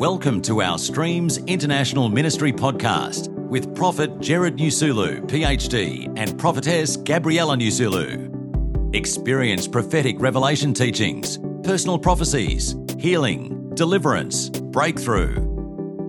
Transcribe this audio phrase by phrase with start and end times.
[0.00, 7.54] Welcome to our Streams International Ministry podcast with Prophet Jared Nusulu, PhD, and Prophetess Gabriella
[7.54, 8.96] Nusulu.
[8.96, 15.34] Experience prophetic revelation teachings, personal prophecies, healing, deliverance, breakthrough.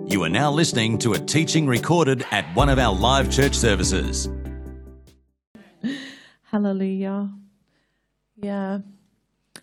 [0.07, 4.29] You are now listening to a teaching recorded at one of our live church services.
[6.43, 7.29] Hallelujah.
[8.37, 8.79] Yeah.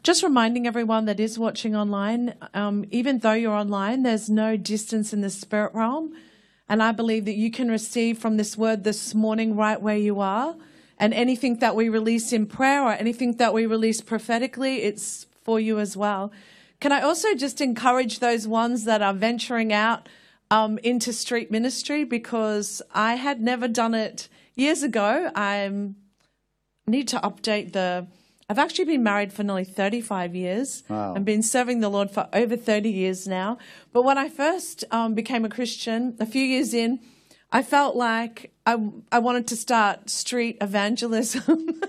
[0.03, 5.13] Just reminding everyone that is watching online, um, even though you're online, there's no distance
[5.13, 6.15] in the spirit realm.
[6.69, 10.21] And I believe that you can receive from this word this morning right where you
[10.21, 10.57] are.
[10.99, 15.59] And anything that we release in prayer or anything that we release prophetically, it's for
[15.59, 16.33] you as well.
[16.81, 20.09] Can I also just encourage those ones that are venturing out
[20.51, 25.31] um, into street ministry because I had never done it years ago.
[25.35, 25.71] I
[26.87, 28.07] need to update the
[28.51, 30.83] I've actually been married for nearly 35 years.
[30.89, 31.15] Wow.
[31.15, 33.59] I've been serving the Lord for over 30 years now.
[33.93, 37.01] But when I first um, became a Christian, a few years in,
[37.53, 38.79] I felt like I,
[39.13, 41.83] I wanted to start street evangelism.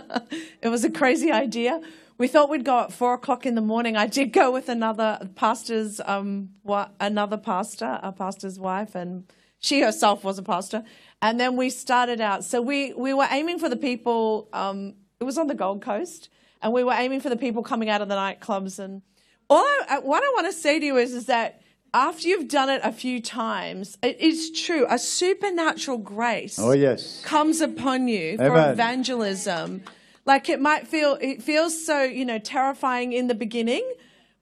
[0.62, 1.80] it was a crazy idea.
[2.18, 3.96] We thought we'd go at four o'clock in the morning.
[3.96, 9.24] I did go with another pastor's, um, what, another pastor, a pastor's wife, and
[9.60, 10.82] she herself was a pastor.
[11.22, 12.44] And then we started out.
[12.44, 16.30] So we, we were aiming for the people um, it was on the Gold Coast,
[16.62, 18.78] and we were aiming for the people coming out of the nightclubs.
[18.78, 19.02] And
[19.50, 21.60] all I, uh, what I want to say to you is, is that
[21.92, 24.86] after you've done it a few times, it is true.
[24.88, 27.22] A supernatural grace Oh, yes.
[27.22, 28.70] comes upon you for Amen.
[28.70, 29.82] evangelism.
[30.24, 33.86] Like it might feel, it feels so, you know, terrifying in the beginning.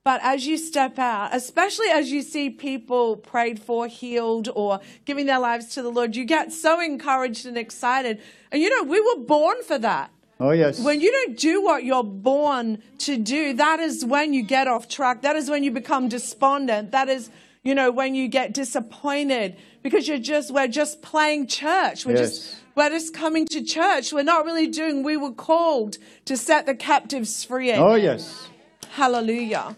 [0.05, 5.25] But as you step out, especially as you see people prayed for, healed, or giving
[5.25, 8.21] their lives to the Lord, you get so encouraged and excited.
[8.51, 10.11] And you know, we were born for that.
[10.39, 10.79] Oh, yes.
[10.79, 14.87] When you don't do what you're born to do, that is when you get off
[14.87, 15.21] track.
[15.23, 16.91] That is when you become despondent.
[16.91, 17.29] That is,
[17.63, 22.05] you know, when you get disappointed because you're just, we're just playing church.
[22.05, 22.29] We're Yes.
[22.29, 24.13] just, we're just coming to church.
[24.13, 27.73] We're not really doing, we were called to set the captives free.
[27.73, 28.47] oh, yes.
[28.91, 29.75] Hallelujah.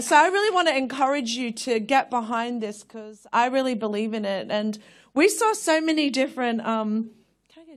[0.00, 4.12] So I really want to encourage you to get behind this because I really believe
[4.14, 4.48] in it.
[4.50, 4.78] And
[5.14, 7.10] we saw so many different, um,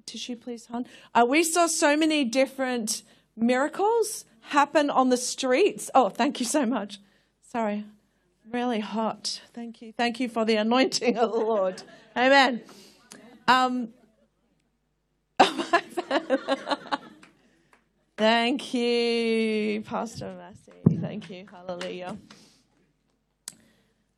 [0.01, 0.85] tissue, please, hon?
[1.13, 3.03] Uh, we saw so many different
[3.35, 5.89] miracles happen on the streets.
[5.95, 6.99] Oh, thank you so much.
[7.41, 7.85] Sorry.
[8.51, 9.41] Really hot.
[9.53, 9.93] Thank you.
[9.93, 11.81] Thank you for the anointing of the Lord.
[12.15, 12.61] Amen.
[13.47, 13.89] Um,
[18.17, 20.97] Thank you, Pastor Massey.
[21.01, 21.45] Thank you.
[21.51, 22.17] Hallelujah.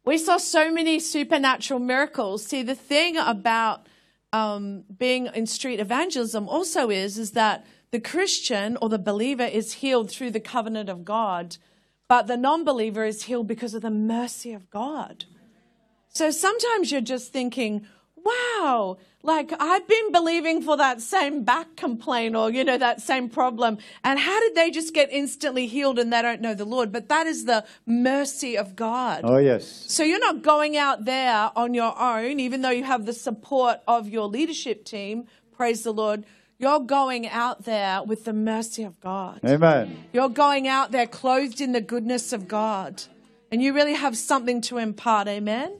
[0.05, 2.45] We saw so many supernatural miracles.
[2.45, 3.87] See, the thing about
[4.33, 9.73] um, being in street evangelism also is, is that the Christian or the believer is
[9.73, 11.57] healed through the covenant of God,
[12.07, 15.25] but the non believer is healed because of the mercy of God.
[16.09, 22.35] So sometimes you're just thinking, wow, like I've been believing for that same back complaint
[22.35, 23.77] or, you know, that same problem.
[24.03, 26.91] And how did they just get instantly healed and they don't know the Lord?
[26.91, 29.21] But that is the mercy of God.
[29.23, 29.85] Oh, yes.
[29.87, 33.79] So you're not going out there on your own, even though you have the support
[33.87, 35.25] of your leadership team.
[35.51, 36.25] Praise the Lord.
[36.59, 39.41] You're going out there with the mercy of God.
[39.45, 40.05] Amen.
[40.13, 43.03] You're going out there clothed in the goodness of God.
[43.51, 45.27] And you really have something to impart.
[45.27, 45.71] Amen.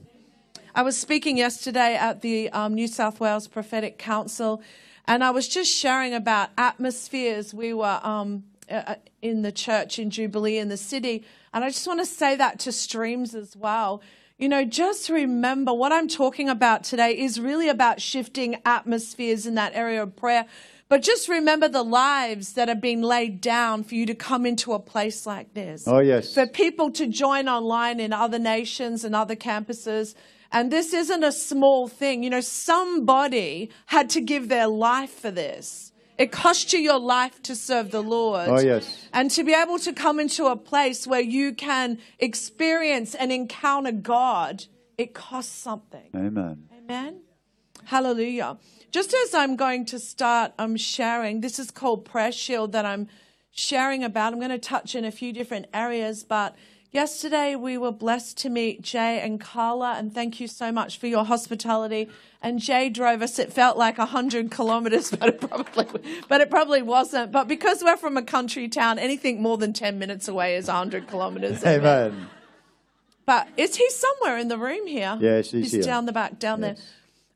[0.74, 4.62] I was speaking yesterday at the um, New South Wales Prophetic Council,
[5.06, 7.54] and I was just sharing about atmospheres.
[7.54, 11.86] We were um, uh, in the church in Jubilee in the city, and I just
[11.86, 14.02] want to say that to streams as well.
[14.36, 19.56] You know, just remember what I'm talking about today is really about shifting atmospheres in
[19.56, 20.46] that area of prayer.
[20.88, 24.72] But just remember the lives that have been laid down for you to come into
[24.72, 26.32] a place like this Oh, yes.
[26.32, 30.14] for people to join online in other nations and other campuses.
[30.50, 32.22] And this isn't a small thing.
[32.22, 35.92] You know, somebody had to give their life for this.
[36.16, 38.48] It cost you your life to serve the Lord.
[38.48, 39.08] Oh, yes.
[39.12, 43.92] And to be able to come into a place where you can experience and encounter
[43.92, 44.64] God,
[44.96, 46.10] it costs something.
[46.16, 46.68] Amen.
[46.76, 47.20] Amen.
[47.84, 48.58] Hallelujah.
[48.90, 53.06] Just as I'm going to start I'm sharing, this is called Prayer Shield that I'm
[53.52, 54.32] sharing about.
[54.32, 56.56] I'm going to touch in a few different areas, but
[56.90, 61.06] yesterday we were blessed to meet Jay and Carla, and thank you so much for
[61.06, 62.08] your hospitality.
[62.42, 63.38] And Jay drove us.
[63.38, 65.86] It felt like hundred kilometers, but it probably,
[66.28, 67.32] but it probably wasn't.
[67.32, 71.08] But because we're from a country town, anything more than ten minutes away is hundred
[71.08, 71.64] kilometers.
[71.64, 72.28] Amen.
[73.26, 75.18] But is he somewhere in the room here?
[75.20, 75.82] Yes, he's here.
[75.82, 76.76] down the back, down Yes.
[76.78, 76.86] there.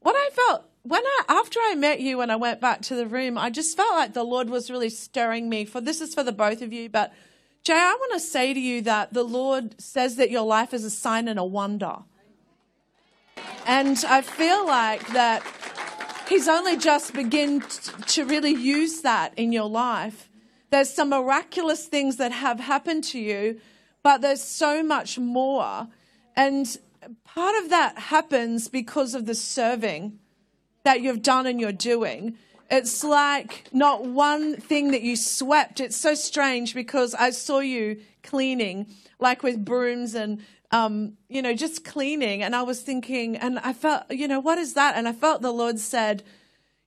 [0.01, 3.07] What I felt when I after I met you and I went back to the
[3.07, 5.65] room, I just felt like the Lord was really stirring me.
[5.65, 7.13] For this is for the both of you, but
[7.65, 10.85] Jay, I want to say to you that the Lord says that your life is
[10.85, 11.99] a sign and a wonder.
[13.67, 15.45] And I feel like that
[16.29, 17.63] He's only just begun
[18.07, 20.31] to really use that in your life.
[20.71, 23.61] There's some miraculous things that have happened to you,
[24.03, 25.89] but there's so much more.
[26.35, 26.79] And
[27.25, 30.19] part of that happens because of the serving
[30.85, 32.39] that you've done and you're doing.
[32.73, 35.79] It's like not one thing that you swept.
[35.79, 38.87] It's so strange because I saw you cleaning,
[39.21, 40.41] like with brooms and,
[40.71, 42.43] um, you know, just cleaning.
[42.43, 44.97] And I was thinking, and I felt, you know, what is that?
[44.97, 46.23] And I felt the Lord said,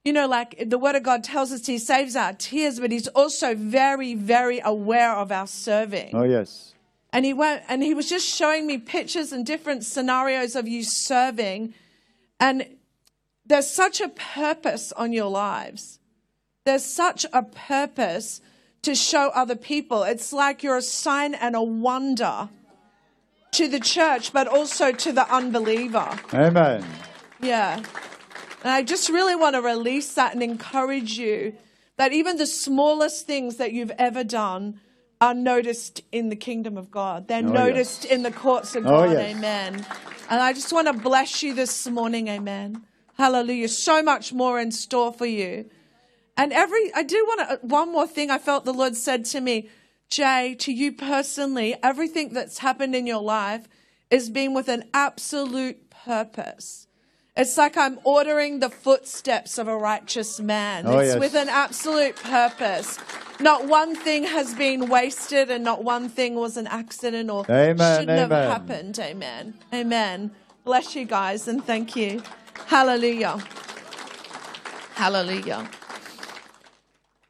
[0.03, 3.07] you know, like the Word of God tells us He saves our tears, but He's
[3.09, 6.15] also very, very aware of our serving.
[6.15, 6.73] Oh, yes.
[7.13, 10.83] And he went and he was just showing me pictures and different scenarios of you
[10.83, 11.73] serving.
[12.41, 12.74] And
[13.45, 15.99] there's such a purpose on your lives.
[16.65, 18.41] There's such a purpose
[18.81, 20.03] to show other people.
[20.03, 22.49] It's like you're a sign and a wonder
[23.51, 26.17] to the church, but also to the unbeliever.
[26.33, 26.83] Amen.
[27.41, 27.77] Yeah.
[27.77, 31.53] And I just really want to release that and encourage you
[31.97, 34.79] that even the smallest things that you've ever done
[35.21, 37.27] are noticed in the kingdom of God.
[37.27, 38.11] They're Oh, noticed yes.
[38.13, 39.11] in the courts of Oh, God.
[39.13, 39.35] yes.
[39.37, 39.85] Amen.
[40.29, 42.27] And I just want to bless you this morning.
[42.27, 42.83] Amen.
[43.17, 43.69] Hallelujah.
[43.69, 45.69] So much more in store for you.
[46.37, 49.41] And every, I do want to, one more thing I felt the Lord said to
[49.41, 49.69] me,
[50.09, 53.67] Jay, to you personally, everything that's happened in your life
[54.11, 56.87] is being with an absolute purpose.
[57.37, 60.87] It's like I'm ordering the footsteps of a righteous man.
[60.87, 61.19] Oh, it's yes.
[61.19, 62.97] with an absolute purpose.
[63.41, 67.99] Not one thing has been wasted and not one thing was an accident or Amen,
[67.99, 68.97] shouldn't have happened.
[68.99, 69.53] Amen.
[69.73, 70.31] Amen.
[70.63, 72.23] Bless you guys and thank you.
[72.67, 73.43] Hallelujah.
[74.93, 75.69] Hallelujah.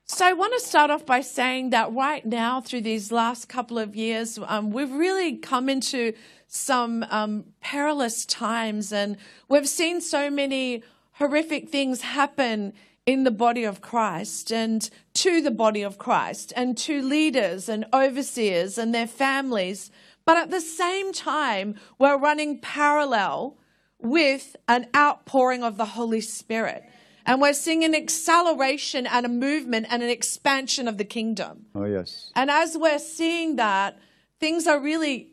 [0.06, 3.78] So I want to start off by saying that right now, through these last couple
[3.78, 6.14] of years, um, we've really come into
[6.48, 9.18] some um, perilous times, and
[9.50, 10.84] we've seen so many
[11.14, 12.72] horrific things happen
[13.06, 17.86] in the body of Christ and to the body of Christ and to leaders and
[17.94, 19.92] overseers and their families.
[20.24, 23.58] But at the same time, we're running parallel
[24.00, 26.84] with an outpouring of the Holy Spirit.
[27.26, 31.66] And we're seeing an acceleration and a movement and an expansion of the kingdom.
[31.74, 32.32] Oh, yes.
[32.36, 33.98] And as we're seeing that,
[34.40, 35.32] things are really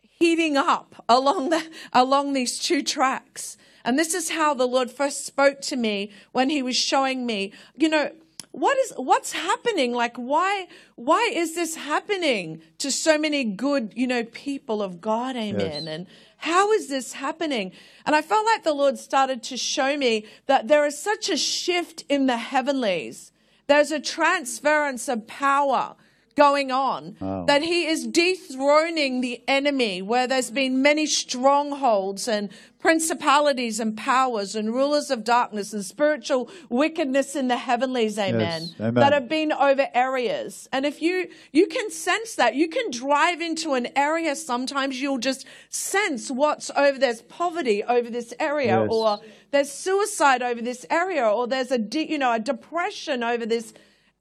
[0.00, 3.56] heating up along the, along these two tracks.
[3.84, 7.52] And this is how the Lord first spoke to me when he was showing me,
[7.76, 8.12] you know,
[8.52, 9.92] what is what's happening?
[9.92, 15.34] Like why why is this happening to so many good, you know, people of God?
[15.34, 15.60] Amen.
[15.60, 15.86] Yes.
[15.86, 16.06] And
[16.44, 17.72] how is this happening?
[18.04, 21.38] And I felt like the Lord started to show me that there is such a
[21.38, 23.32] shift in the heavenlies.
[23.66, 25.96] There's a transference of power
[26.36, 27.44] going on Wow.
[27.46, 32.48] that he is dethroning the enemy where there's been many strongholds and
[32.80, 38.74] principalities and powers and rulers of darkness and spiritual wickedness in the heavenlies amen, Yes,
[38.80, 38.94] amen.
[38.94, 43.40] that have been over areas and if you you can sense that you can drive
[43.40, 48.88] into an area sometimes you'll just sense what's over there's poverty over this area Yes.
[48.90, 49.20] or
[49.50, 53.72] there's suicide over this area or there's a de- you know a depression over this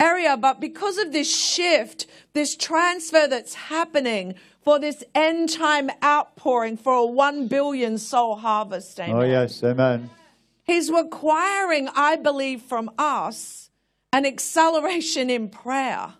[0.04, 6.78] area but because of this shift this transfer that's happening for this end time outpouring
[6.78, 9.64] for a 1 billion soul harvest oh, amen Oh, yes.
[9.64, 10.10] Amen.
[10.66, 13.70] He's requiring, I believe, from us
[14.14, 16.14] an acceleration in prayer.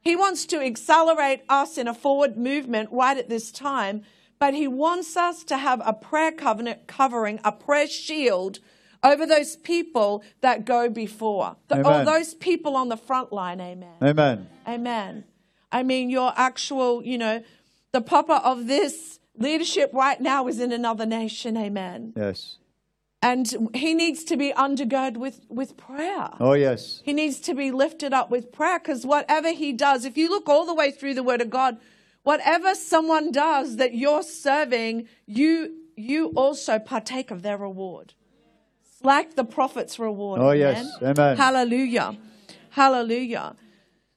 [0.00, 4.02] He wants to accelerate us in a forward movement right at this time,
[4.38, 8.60] but he wants us to have a prayer covenant covering, a prayer shield
[9.02, 13.60] over those people that go before, the, or those people on the front line.
[13.60, 13.94] Amen.
[14.02, 14.48] Amen.
[14.66, 15.24] Amen.
[15.70, 17.42] I mean, your actual, you know,
[17.92, 21.56] the papa of this leadership right now is in another nation.
[21.56, 22.12] Amen.
[22.16, 22.58] Yes.
[23.24, 26.30] And he needs to be undergirded with, with prayer.
[26.40, 27.02] Oh, yes.
[27.04, 30.48] He needs to be lifted up with prayer because whatever he does, if you look
[30.48, 31.78] all the way through the word of God,
[32.24, 38.14] whatever someone does that you're serving, you you also partake of their reward.
[39.02, 40.40] Like the prophet's reward.
[40.40, 40.86] Oh, amen?
[41.00, 41.02] yes.
[41.02, 41.36] Amen.
[41.36, 42.16] Hallelujah.
[42.70, 43.56] Hallelujah.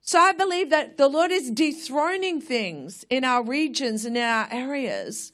[0.01, 4.47] So I believe that the Lord is dethroning things in our regions and in our
[4.51, 5.31] areas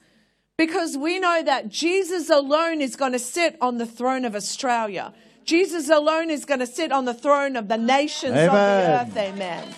[0.58, 5.14] because we know that Jesus alone is going to sit on the throne of Australia.
[5.44, 9.18] Jesus alone is going to sit on the throne of the nations of the earth.
[9.18, 9.76] Amen.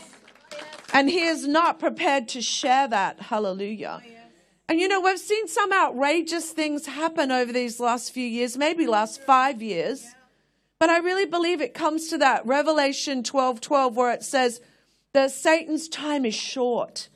[0.94, 3.20] And he is not prepared to share that.
[3.20, 4.02] Hallelujah.
[4.74, 8.88] And you know, we've seen some outrageous things happen over these last few years, maybe
[8.88, 10.04] last five years.
[10.80, 14.62] But I really believe it comes to that Revelation 12 12, where it says
[15.14, 17.10] that Satan's time is short.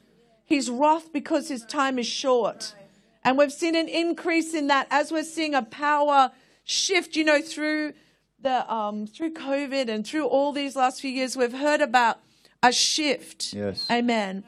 [0.45, 2.75] He's wroth because his time is short.
[3.23, 6.29] And we've seen an increase in that as we're seeing a power
[6.63, 7.93] shift, you know, through
[8.39, 12.19] the um, through COVID and through all these last few years, we've heard about
[12.61, 13.51] a shift.
[13.51, 13.87] Yes.
[13.89, 14.43] Amen.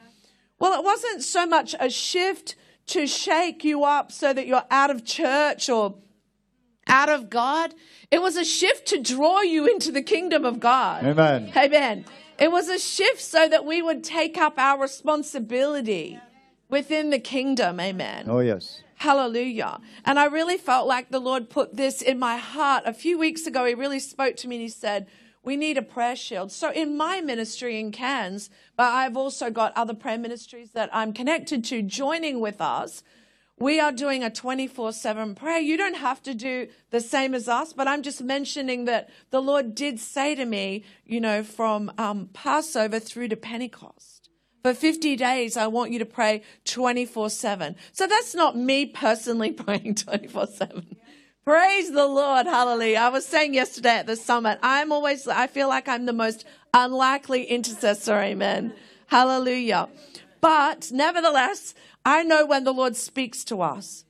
[0.60, 2.54] Well, it wasn't so much a shift
[2.86, 5.96] to shake you up so that you're out of church or
[6.86, 7.74] out of God.
[8.10, 11.04] It was a shift to draw you into the kingdom of God.
[11.04, 11.52] Amen.
[11.56, 12.04] Amen.
[12.38, 16.18] It was a shift so that we would take up our responsibility
[16.68, 17.78] within the kingdom.
[17.78, 18.26] Amen.
[18.28, 18.82] Oh, yes.
[18.96, 19.80] Hallelujah.
[20.04, 22.82] And I really felt like the Lord put this in my heart.
[22.86, 25.06] A few weeks ago, He really spoke to me and He said,
[25.42, 26.52] We need a prayer shield.
[26.52, 31.12] So, in my ministry in Cairns, but I've also got other prayer ministries that I'm
[31.12, 33.02] connected to joining with us.
[33.58, 35.58] We are doing a 24 7 prayer.
[35.58, 39.42] You don't have to do the same as us, but I'm just mentioning that the
[39.42, 44.30] Lord did say to me, you know, from um, Passover through to Pentecost.
[44.62, 47.76] For 50 days, I want you to pray 24 7.
[47.92, 50.96] So that's not me personally praying 24 7.
[51.50, 52.46] Praise the Lord.
[52.46, 52.98] Hallelujah.
[52.98, 56.44] I was saying yesterday at the summit, I'm always, I feel like I'm the most
[56.72, 58.20] unlikely intercessor.
[58.20, 58.72] Amen.
[59.08, 59.88] Hallelujah.
[60.40, 61.74] But nevertheless,
[62.06, 64.04] I know when the Lord speaks to us.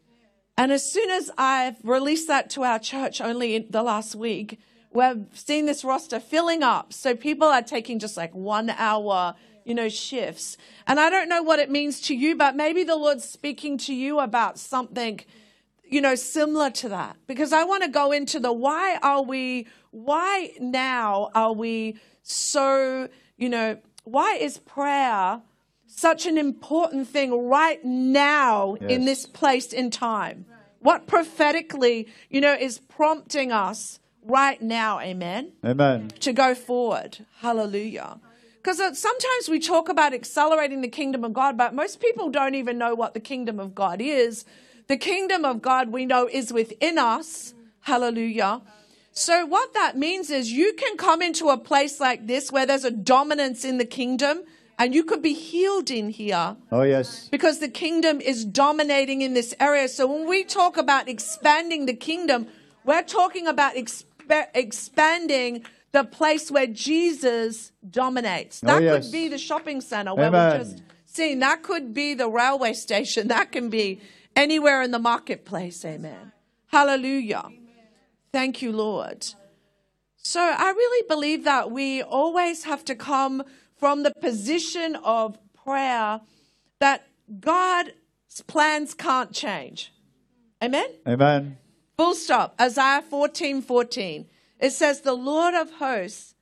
[0.59, 4.59] And as soon as I've released that to our church only in the last week,
[4.93, 6.93] we've seen this roster filling up.
[6.93, 10.59] So people are taking just like one hour, you know, shifts.
[10.87, 13.95] And I don't know what it means to you, but maybe the Lord's speaking to
[13.95, 15.21] you about something,
[15.91, 17.17] you know, similar to that.
[17.27, 23.09] Because I want to go into the why are we, why now are we so,
[23.37, 25.43] you know, why is prayer
[25.87, 30.47] such an important thing right now in this place in time?
[30.79, 36.09] What prophetically, you know, is prompting us right now, amen, Amen.
[36.21, 37.27] to go forward?
[37.41, 38.19] Hallelujah.
[38.63, 42.55] Because uh, sometimes we talk about accelerating the kingdom of God, but most people don't
[42.55, 44.45] even know what the kingdom of God is.
[44.91, 47.55] The kingdom of God we know is within us.
[47.83, 48.61] Hallelujah.
[49.13, 52.85] So, what that means is you can come into a place like this where there's
[52.85, 54.43] a dominance in the kingdom
[54.81, 57.29] and you could be healed in here Oh, yes.
[57.31, 59.87] because the kingdom is dominating in this area.
[59.87, 62.49] So when we talk about expanding the kingdom,
[62.85, 64.03] we're talking about exp-
[64.57, 68.61] expanding the place where Jesus dominates.
[68.65, 69.05] Oh, That yes.
[69.05, 70.59] could be the shopping center where Amen.
[70.59, 71.39] we've just seen.
[71.39, 73.29] That could be the railway station.
[73.29, 74.01] That can be
[74.37, 75.85] anywhere in the marketplace.
[75.85, 76.33] Amen.
[76.69, 77.49] Hallelujah.
[78.33, 79.27] Thank you, Lord.
[80.17, 83.43] So I really believe that we always have to come
[83.77, 86.21] from the position of prayer
[86.79, 87.07] that
[87.41, 87.93] God's
[88.47, 89.93] plans can't change.
[90.63, 90.89] Amen?
[91.09, 91.59] Amen.
[91.97, 92.55] Full stop.
[92.61, 94.27] Isaiah 14 14.
[94.59, 96.35] It says, The Lord of hosts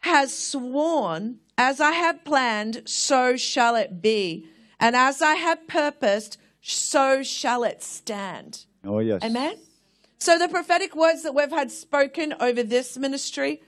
[0.00, 4.46] has sworn, as I have planned, so shall it be.
[4.78, 8.64] And as I have purposed, so shall it stand.
[8.84, 9.22] Oh, yes.
[9.22, 9.56] Amen.
[10.18, 13.60] So the prophetic words that we've had spoken over this ministry,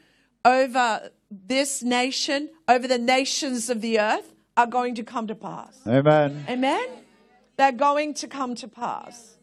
[0.46, 5.78] over this nation, over the nations of the earth are going to come to pass.
[5.86, 6.46] Amen.
[6.48, 6.88] Amen.
[7.58, 9.36] They're going to come to pass.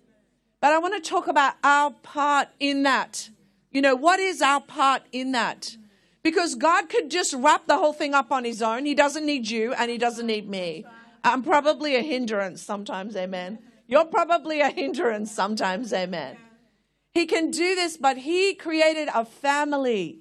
[0.59, 3.29] But I want to talk about our part in that.
[3.69, 5.77] You know, what is our part in that?
[6.23, 8.85] Because God could just wrap the whole thing up on his own.
[8.85, 10.85] He doesn't need you and he doesn't need me.
[11.23, 13.59] I'm probably a hindrance sometimes, amen.
[13.87, 16.37] You're probably a hindrance sometimes, amen.
[17.11, 20.19] He can do this, but he created a family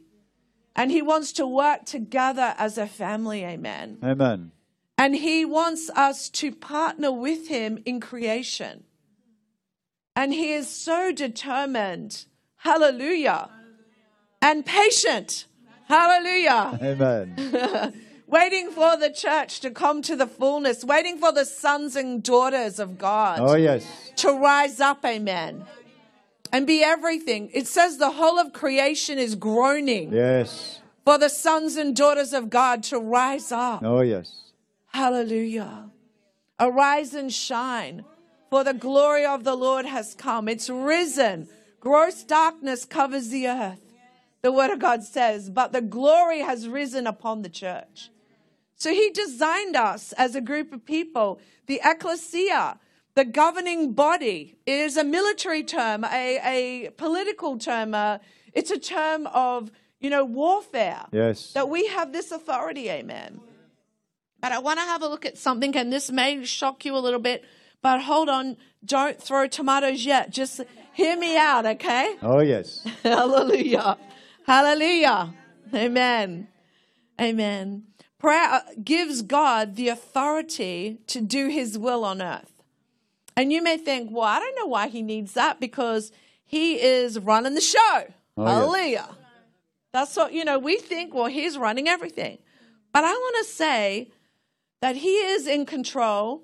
[0.77, 3.99] and he wants to work together as a family, amen.
[4.03, 4.53] Amen.
[4.97, 8.85] And he wants us to partner with him in creation.
[10.15, 13.49] And he is so determined, hallelujah,
[14.41, 15.47] and patient,
[15.89, 17.95] hallelujah, Amen.
[18.33, 22.79] waiting for the church to come to the fullness, waiting for the sons and daughters
[22.79, 23.85] of God Oh, yes.
[24.17, 25.65] to rise up, amen,
[26.51, 27.51] and be everything.
[27.53, 30.81] It says the whole of creation is groaning Yes.
[31.05, 33.83] for the sons and daughters of God to rise up.
[33.85, 34.51] Oh, yes.
[34.87, 35.91] Hallelujah.
[36.59, 38.05] Arise and shine,
[38.51, 40.49] for the glory of the Lord has come.
[40.49, 41.49] It's risen.
[41.81, 43.81] Gross darkness covers the earth.
[44.43, 48.11] The word of God says, but the glory has risen upon the church.
[48.83, 52.81] So he designed us as a group of people, the ecclesia,
[53.15, 54.57] the governing body.
[54.67, 56.41] is a military term, a,
[56.85, 57.95] a political term.
[57.95, 58.19] uh,
[58.53, 59.71] it's a term of,
[60.01, 61.53] you know, warfare Yes.
[61.53, 63.41] that we have this authority, amen.
[64.41, 67.03] But I want to have a look at something, and this may shock you a
[67.07, 67.45] little bit,
[67.83, 70.31] but hold on, don't throw tomatoes yet.
[70.31, 70.61] Just
[70.93, 72.17] hear me out, okay?
[72.21, 72.85] Oh, yes.
[73.05, 73.97] Hallelujah.
[74.45, 75.33] Hallelujah.
[75.73, 76.49] Amen.
[77.21, 77.85] Amen.
[78.23, 82.63] Prayer uh, gives God the authority to do his will on earth.
[83.37, 86.13] And you may think, well, I don't know why he needs that because
[86.45, 88.05] he is running the show.
[88.37, 88.45] Oh.
[88.47, 89.09] Hallelujah.
[89.93, 92.39] That's what, you know, we think, well, he's running everything.
[92.93, 94.11] But I want to say
[94.81, 96.43] that he is in control,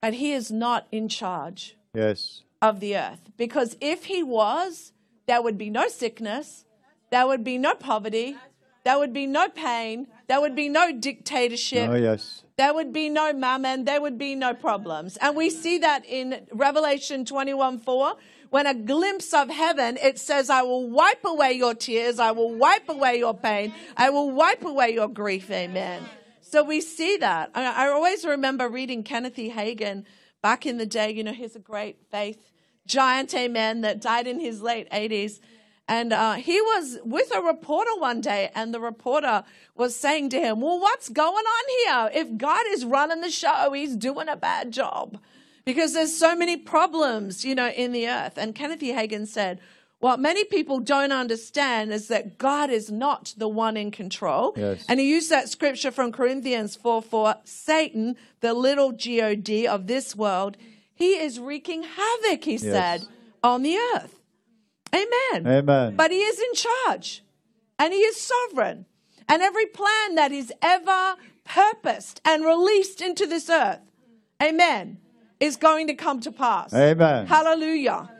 [0.00, 2.42] but he is not in charge Yes.
[2.62, 3.30] of the earth.
[3.36, 4.92] Because if he was,
[5.26, 6.64] there would be no sickness,
[7.10, 8.36] there would be no poverty,
[8.84, 12.44] there would be no pain, there would be no dictatorship, Oh, yes.
[12.56, 15.16] there would be no mammon, there would be no problems.
[15.18, 18.14] And we see that in Revelation 21 4.
[18.50, 22.52] When a glimpse of heaven, it says, I will wipe away your tears, I will
[22.52, 25.50] wipe away your pain, I will wipe away your grief.
[25.50, 26.02] Amen.
[26.40, 27.50] So we see that.
[27.54, 29.52] I, always remember reading Kenneth E.
[29.52, 30.04] Hagin
[30.42, 31.12] back in the day.
[31.12, 32.50] You know, he's a great faith
[32.90, 35.40] giant, amen, that died in his late 80s.
[35.90, 39.42] And uh, he was with a reporter one day, and the reporter
[39.74, 42.22] was saying to him, Well, what's going on here?
[42.22, 45.18] If God is running the show, he's doing a bad job
[45.64, 48.38] because there's so many problems, you know, in the earth.
[48.38, 48.92] And Kenneth E.
[48.92, 49.58] Hagin said,
[49.98, 54.54] What many people don't understand is that God is not the one in control.
[54.56, 54.84] Yes.
[54.88, 60.14] And he used that scripture from Corinthians 4 4 Satan, the little God of this
[60.14, 60.56] world,
[60.94, 63.08] he is wreaking havoc, he said,
[63.42, 64.19] on the earth.
[64.94, 65.46] Amen.
[65.46, 65.96] Amen.
[65.96, 67.22] But he is in charge
[67.78, 68.86] and he is sovereign.
[69.28, 73.80] And every plan that is ever purposed and released into this earth,
[74.42, 74.98] amen,
[75.38, 76.74] is going to come to pass.
[76.74, 77.26] Amen.
[77.26, 78.10] Hallelujah.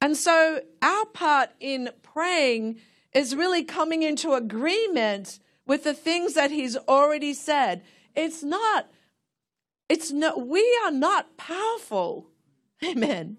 [0.00, 2.80] And so our part in praying
[3.12, 7.82] is really coming into agreement with the things that he's already said.
[8.14, 8.90] It's not,
[9.88, 12.30] it's not, we are not powerful.
[12.84, 13.36] Amen.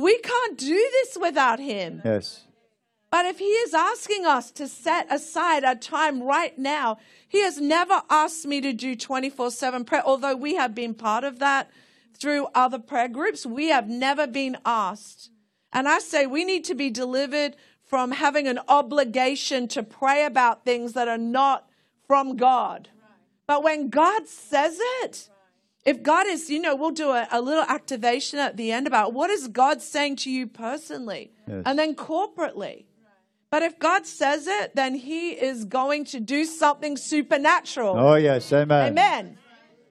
[0.00, 2.02] We can't do this without him.
[2.04, 2.44] Yes.
[3.10, 7.58] But if he is asking us to set aside a time right now, he has
[7.58, 11.70] never asked me to do 24 7 prayer, although we have been part of that
[12.18, 13.46] through other prayer groups.
[13.46, 15.30] We have never been asked.
[15.72, 20.64] And I say we need to be delivered from having an obligation to pray about
[20.64, 21.68] things that are not
[22.06, 22.88] from God.
[23.46, 25.30] But when God says it,
[25.88, 29.14] if God is, you know, we'll do a, a little activation at the end about
[29.14, 31.62] what is God saying to you personally Yes.
[31.66, 32.84] and then corporately.
[33.50, 37.96] But if God says it, then He is going to do something supernatural.
[37.96, 38.52] Oh, yes.
[38.52, 38.88] Amen.
[38.88, 39.38] Amen.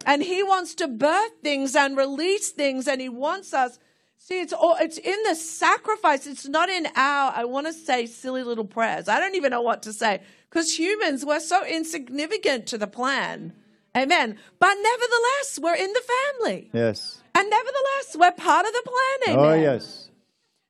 [0.05, 3.79] And He wants to birth things and release things, and He wants us.
[4.19, 6.27] See, it's all it's in the sacrifice.
[6.27, 7.33] It's not in our.
[7.35, 9.07] I want to say silly little prayers.
[9.07, 13.53] I don't even know what to say because humans we're so insignificant to the plan.
[13.97, 14.37] Amen.
[14.59, 17.21] But nevertheless, we're in the family, Yes.
[17.33, 18.83] and nevertheless, we're part of the
[19.25, 19.39] plan.
[19.39, 20.09] Oh, yes.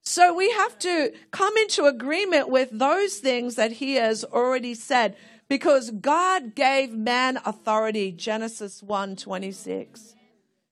[0.01, 5.17] So we have to come into agreement with those things that he has already said
[5.49, 10.15] because God gave man authority Genesis 1:26.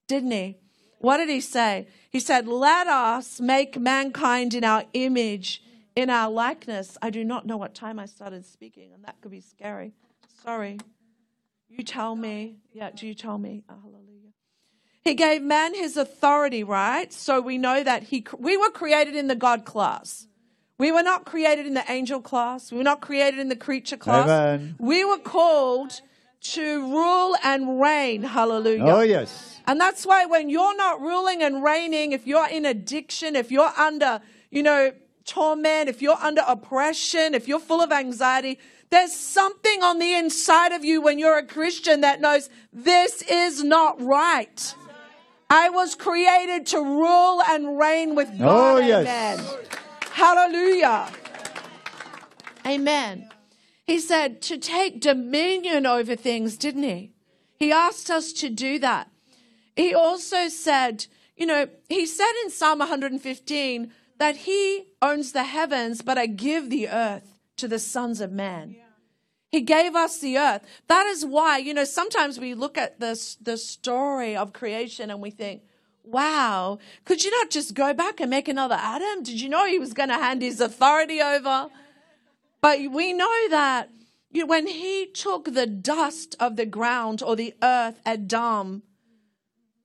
[0.08, 0.58] Didn't he?
[1.00, 1.88] What did he say?
[2.10, 5.62] He said, "Let us make mankind in our image,
[5.96, 9.32] in our likeness." I do not know what time I started speaking and that could
[9.32, 9.94] be scary.
[10.44, 10.78] Sorry.
[11.69, 12.58] You tell me.
[12.73, 13.63] Yeah, do you tell me?
[13.69, 14.32] Oh, hallelujah.
[15.04, 17.12] He gave man his authority, right?
[17.13, 20.28] So we know that he we were created in the God class.
[20.78, 22.71] We were not created in the angel class.
[22.71, 24.28] We were not created in the creature class.
[24.28, 24.75] Amen.
[24.80, 26.01] We were called
[26.41, 28.23] to rule and reign.
[28.23, 28.84] Hallelujah.
[28.84, 29.60] Oh, yes.
[29.67, 33.71] And that's why when you're not ruling and reigning, if you're in addiction, if you're
[33.78, 34.91] under, you know,
[35.23, 40.71] torment, if you're under oppression, if you're full of anxiety, there's something on the inside
[40.71, 44.76] of you when you're a Christian that knows this is not right.
[45.50, 48.74] I was created to rule and reign with oh, God.
[48.76, 49.39] Oh, yes.
[49.39, 49.67] Amen.
[50.12, 51.12] Hallelujah.
[52.65, 53.30] Amen.
[53.86, 57.12] He said to take dominion over things, didn't he?
[57.58, 59.10] He asked us to do that.
[59.76, 66.02] He also said, you know, he said in Psalm 115 that he owns the heavens,
[66.02, 68.76] but I give the earth to the sons of man.
[69.52, 70.63] He gave us the earth.
[70.88, 75.22] That is why, you know, sometimes we look at this the story of creation and
[75.22, 75.62] we think,
[76.04, 79.24] wow, could you not just go back and make another Adam?
[79.24, 81.70] Did you know he was going to hand his authority over?
[82.60, 83.89] But we know that
[84.34, 88.84] when he took the dust of the ground or the earth, Adam,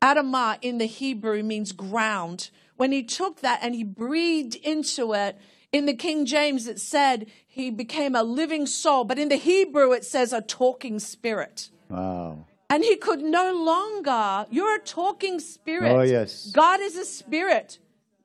[0.03, 2.51] Adamah in the Hebrew means ground.
[2.77, 5.39] When he took that and he breathed into it,
[5.73, 9.93] in the King James it said he became a living soul, but in the Hebrew
[9.93, 11.71] it says a talking spirit.
[11.89, 12.47] Wow.
[12.69, 15.91] And he could no longer, you're a talking spirit.
[15.91, 16.51] Oh, yes.
[16.53, 17.79] God is a spirit.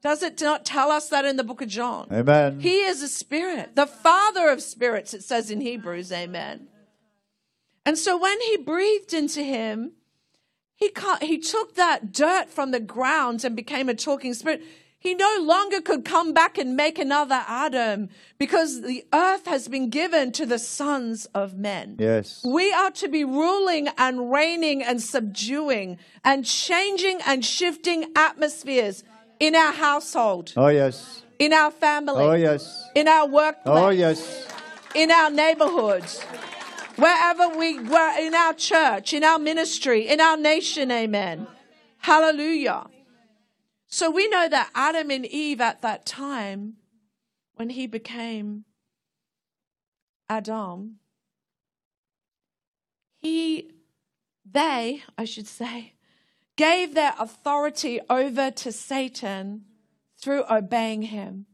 [0.04, 2.08] Does it not tell us that in the book of John?
[2.12, 2.60] Amen.
[2.60, 6.68] He is a spirit, the father of spirits, it says in Hebrews, amen.
[7.88, 9.94] And so when he breathed into him,
[10.76, 14.62] he, he took that dirt from the ground and became a talking spirit.
[15.06, 19.92] He no longer could come back and make another Adam because the earth has been
[19.92, 21.98] given to the sons of men.
[22.00, 22.44] Yes.
[22.44, 29.04] We are to be ruling and reigning and subduing and changing and shifting atmospheres
[29.40, 31.22] in our household, Oh, yes.
[31.38, 32.90] in our family, Oh, yes.
[32.96, 34.48] in our workplace, Oh, yes.
[34.96, 36.20] in our neighborhoods.
[36.96, 40.90] wherever we were, in our church, in our ministry, in our nation.
[40.90, 41.46] Amen.
[42.00, 42.88] Hallelujah.
[43.96, 46.74] So we know that Adam and Eve at that time,
[47.54, 48.66] when he became
[50.28, 50.98] Adam,
[53.16, 53.72] he,
[54.44, 55.94] they, I should say,
[56.58, 59.64] gave their authority over to Satan
[60.22, 61.46] through obeying him.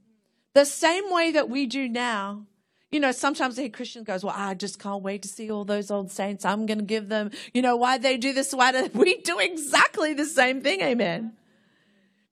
[0.56, 2.48] The same way that we do now.
[2.90, 5.92] You know, sometimes a Christian goes, Well, I just can't wait to see all those
[5.92, 6.44] old saints.
[6.44, 9.38] I'm going to give them, you know, why they do this, why do we do
[9.38, 10.82] exactly the same thing.
[10.82, 11.34] Amen.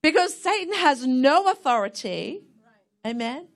[0.01, 2.41] Because Satan has no authority.
[3.05, 3.47] Amen.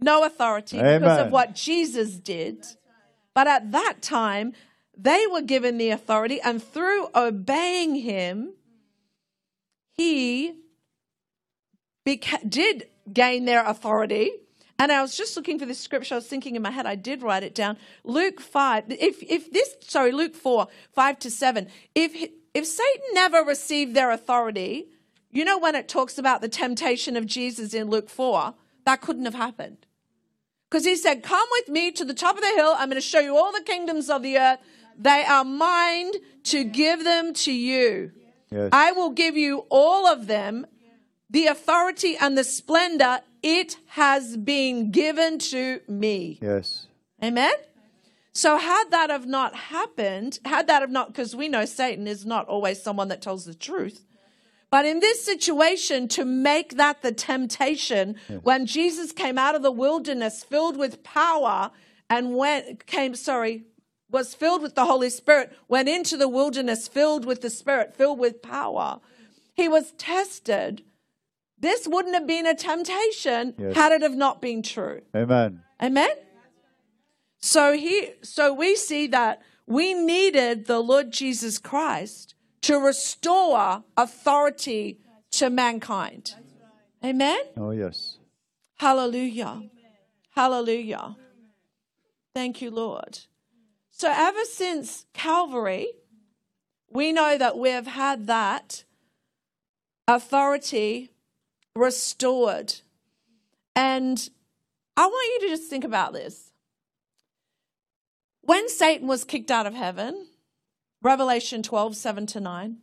[0.00, 2.64] No authority because of what Jesus did.
[3.34, 4.52] But at that time,
[4.96, 8.54] they were given the authority, and through obeying him,
[9.96, 10.54] he
[12.06, 14.30] beca- did gain their authority.
[14.78, 16.14] And I was just looking for this scripture.
[16.14, 16.86] I was thinking in my head.
[16.86, 17.76] I did write it down.
[18.04, 18.84] Luke five.
[18.88, 21.66] If if this sorry, Luke four five to seven.
[21.96, 22.14] If
[22.54, 24.86] if Satan never received their authority,
[25.30, 29.24] you know when it talks about the temptation of Jesus in Luke four, that couldn't
[29.24, 29.86] have happened.
[30.68, 32.74] Because he said, Come with me to the top of the hill.
[32.76, 34.58] I'm going to show you all the kingdoms of the earth.
[34.98, 36.12] They are mine
[36.44, 38.12] to give them to you.
[38.50, 38.70] Yes.
[38.72, 40.66] I will give you all of them,
[41.30, 43.20] the authority and the splendor.
[43.42, 46.38] It has been given to me.
[46.42, 46.86] Yes.
[47.22, 47.52] Amen.
[48.32, 52.24] So had that have not happened, had that have not, because we know Satan is
[52.24, 54.04] not always someone that tells the truth.
[54.70, 59.72] But in this situation, to make that the temptation, when Jesus came out of the
[59.72, 61.70] wilderness filled with power
[62.10, 63.64] and went, came, sorry,
[64.10, 68.18] was filled with the Holy Spirit, went into the wilderness filled with the Spirit, filled
[68.18, 69.00] with power,
[69.54, 70.82] he was tested.
[71.58, 73.74] This wouldn't have been a temptation Yes.
[73.74, 75.00] had it have not been true.
[75.14, 75.62] Amen.
[75.82, 76.10] Amen.
[77.40, 84.98] So he so we see that we needed the Lord Jesus Christ to restore authority
[85.32, 86.34] to mankind.
[87.04, 87.38] Amen.
[87.56, 88.18] Oh, yes.
[88.76, 89.62] Hallelujah.
[90.34, 91.16] Hallelujah.
[92.34, 93.20] Thank you, Lord.
[93.90, 95.88] So ever since Calvary,
[96.90, 98.84] we know that we have had that
[100.06, 101.10] authority
[101.74, 102.74] restored.
[103.74, 104.30] And
[104.96, 106.52] I want you to just think about this.
[108.40, 110.26] When Satan was kicked out of heaven,
[111.02, 112.76] Revelation 12, 7 to 9,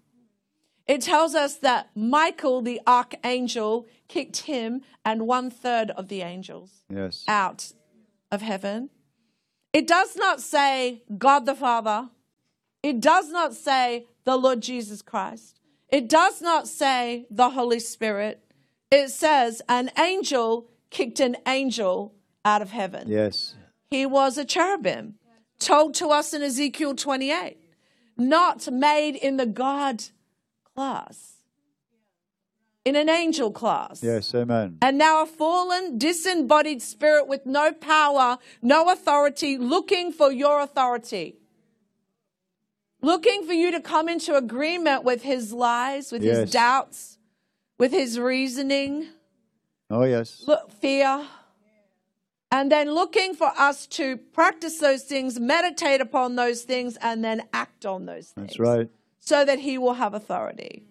[0.87, 6.83] it tells us that Michael, the archangel, kicked him and one third of the angels
[6.89, 7.23] Yes.
[7.27, 7.71] out
[8.31, 8.89] of heaven.
[9.73, 12.09] It does not say God the Father.
[12.83, 15.59] It does not say the Lord Jesus Christ.
[15.89, 18.41] It does not say the Holy Spirit.
[18.91, 22.13] It says an angel kicked an angel
[22.45, 23.09] out of heaven.
[23.09, 23.55] Yes.
[23.89, 25.15] He was a cherubim,
[25.59, 27.57] told to us in Ezekiel 28,
[28.17, 30.03] not made in the God
[30.75, 31.33] class,
[32.83, 34.03] in an angel class.
[34.03, 34.33] Yes.
[34.35, 34.77] Amen.
[34.81, 41.37] And now a fallen, disembodied spirit with no power, no authority, looking for your authority.
[43.01, 46.37] Looking for you to come into agreement with his lies, with Yes.
[46.37, 47.17] his doubts,
[47.77, 49.07] with his reasoning,
[49.91, 50.43] Oh, yes.
[50.47, 51.27] look, fear.
[52.51, 57.43] And then looking for us to practice those things, meditate upon those things, and then
[57.53, 58.89] act on those things That's right.
[59.19, 60.83] so that he will have authority.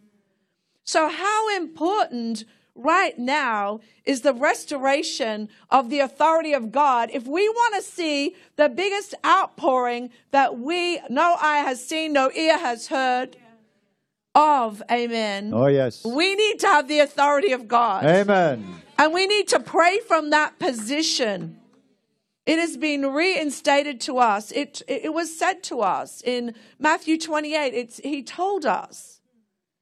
[0.84, 7.48] So, how important right now is the restoration of the authority of God if we
[7.48, 12.88] want to see the biggest outpouring that we, no eye has seen, no ear has
[12.88, 13.36] heard
[14.34, 14.82] of?
[14.90, 15.52] Amen.
[15.54, 16.04] Oh, yes.
[16.04, 18.04] We need to have the authority of God.
[18.04, 18.82] Amen.
[18.98, 21.60] And we need to pray from that position.
[22.46, 24.52] It has been reinstated to us.
[24.52, 27.74] It, it was said to us in Matthew 28.
[27.74, 29.20] It's, he told us,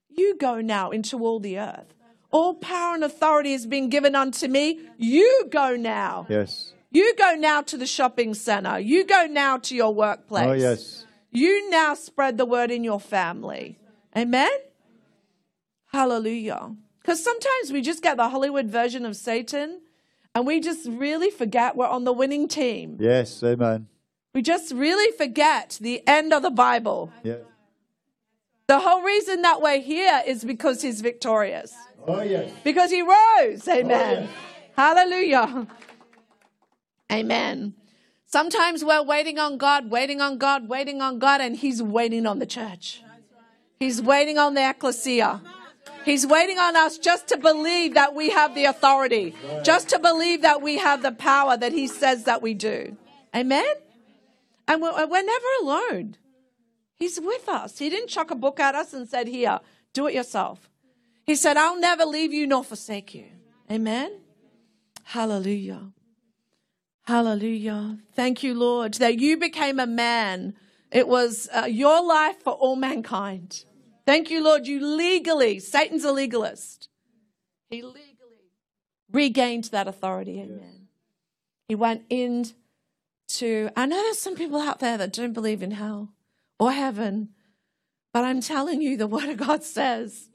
[0.09, 1.95] You go now into all the earth.
[2.31, 4.81] All power and authority has been given unto me.
[4.97, 6.27] You go now.
[6.31, 6.73] Yes.
[6.91, 8.79] You go now to the shopping center.
[8.79, 10.47] You go now to your workplace.
[10.47, 11.07] Oh, yes.
[11.31, 13.79] You now spread the word in your family.
[14.17, 14.51] Amen?
[15.87, 16.75] Hallelujah.
[17.03, 19.81] Because sometimes we just get the Hollywood version of Satan
[20.35, 22.97] and we just really forget we're on the winning team.
[23.01, 23.43] Yes.
[23.43, 23.89] Amen.
[24.35, 27.13] We just really forget the end of the Bible.
[27.23, 27.41] Yes.
[28.69, 31.75] The whole reason that we're here is because he's victorious.
[32.07, 32.51] Oh, yes.
[32.65, 33.69] Because he rose.
[33.69, 34.23] Oh, amen.
[34.23, 34.31] yes.
[34.77, 35.67] Hallelujah.
[37.11, 37.75] Amen.
[38.27, 42.39] Sometimes we're waiting on God, waiting on God, waiting on God, and he's waiting on
[42.39, 43.03] the church.
[43.79, 45.43] He's waiting on the ecclesia.
[46.05, 50.43] He's waiting on us just to believe that we have the authority, just to believe
[50.43, 52.97] that we have the power that he says that we do.
[53.35, 53.75] Amen?
[54.67, 56.17] And we're, we're never alone.
[56.97, 57.79] He's with us.
[57.79, 59.61] He didn't chuck a book at us and said, Here,
[59.93, 60.71] do it yourself.
[61.25, 63.27] He said, I'll never leave you nor forsake you.
[63.71, 64.21] Amen?
[65.05, 65.93] Hallelujah.
[67.05, 67.99] Hallelujah.
[68.15, 70.55] Thank you, Lord, that you became a man.
[70.91, 73.65] It was uh, your life for all mankind.
[74.05, 76.89] Thank you, Lord, you legally, Satan's a legalist.
[77.71, 78.13] He legally
[79.11, 80.41] regained that authority.
[80.41, 80.59] Amen.
[80.61, 80.89] Yes.
[81.69, 86.11] He went into, I know there's some people out there that don't believe in hell
[86.59, 87.29] or heaven,
[88.13, 90.29] but I'm telling you, the Word of God says,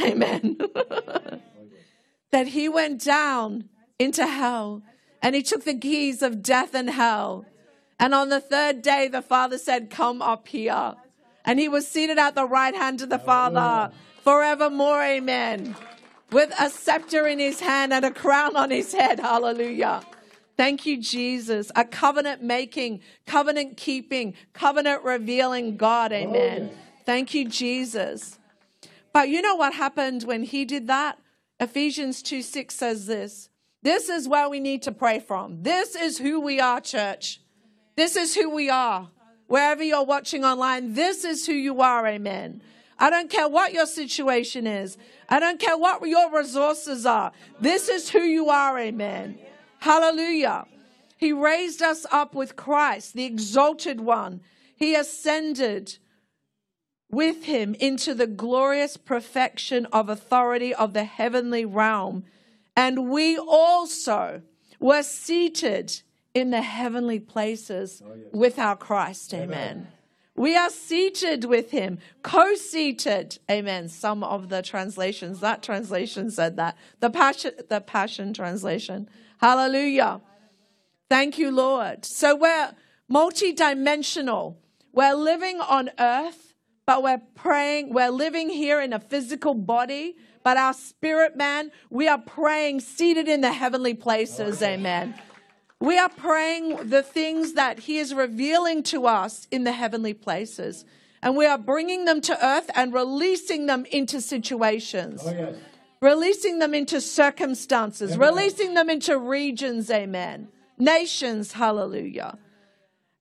[0.00, 0.58] Amen,
[2.30, 4.82] that He went down into hell
[5.22, 7.46] and He took the keys of death and hell.
[7.98, 10.94] And on the third day, the Father said, Come up here.
[11.44, 15.02] And he was seated at the right hand of the Father forevermore.
[15.02, 15.76] Amen.
[16.30, 19.20] With a scepter in his hand and a crown on his head.
[19.20, 20.02] Hallelujah.
[20.56, 21.70] Thank you, Jesus.
[21.76, 26.12] A covenant making, covenant keeping, covenant revealing God.
[26.12, 26.70] Oh, amen.
[27.04, 28.38] Thank you, Jesus.
[29.12, 31.18] But you know what happened when he did that?
[31.60, 33.48] Ephesians 2 6 says this.
[33.82, 35.62] This is where we need to pray from.
[35.62, 37.40] This is who we are, church.
[37.96, 39.10] This is who we are
[39.46, 42.62] wherever you're watching online, this is who you are, amen.
[42.98, 44.96] I don't care what your situation is.
[45.28, 47.32] I don't care what your resources are.
[47.60, 49.38] This is who you are, amen.
[49.80, 50.66] Hallelujah.
[51.16, 54.40] He raised us up with Christ, the exalted one.
[54.76, 55.98] He ascended
[57.10, 62.24] with him into the glorious perfection of authority of the heavenly realm.
[62.76, 64.42] And we also
[64.80, 66.02] were seated
[66.34, 68.26] in the heavenly places oh, yes.
[68.32, 69.32] with our Christ.
[69.32, 69.48] Amen.
[69.48, 69.88] Amen.
[70.36, 73.38] We are seated with him, co seated.
[73.48, 73.88] Amen.
[73.88, 76.76] Some of the translations, that translation said that.
[76.98, 79.08] The Passion, the Passion translation.
[79.38, 80.20] Hallelujah.
[81.08, 82.04] Thank you, Lord.
[82.04, 82.72] So we're
[83.08, 84.56] multidimensional.
[84.92, 87.92] We're living on earth, but we're praying.
[87.92, 93.28] We're living here in a physical body, but our spirit man, we are praying seated
[93.28, 94.60] in the heavenly places.
[94.62, 95.14] Amen.
[95.80, 100.84] We are praying the things that He is revealing to us in the heavenly places.
[101.22, 105.22] And we are bringing them to earth and releasing them into situations.
[105.24, 105.54] Oh, yes.
[106.00, 108.28] Releasing them into circumstances, amen.
[108.28, 110.48] releasing them into regions, amen.
[110.78, 112.36] Nations, hallelujah.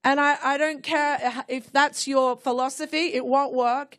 [0.04, 3.98] And I, I don't care if that's your philosophy, it won't work.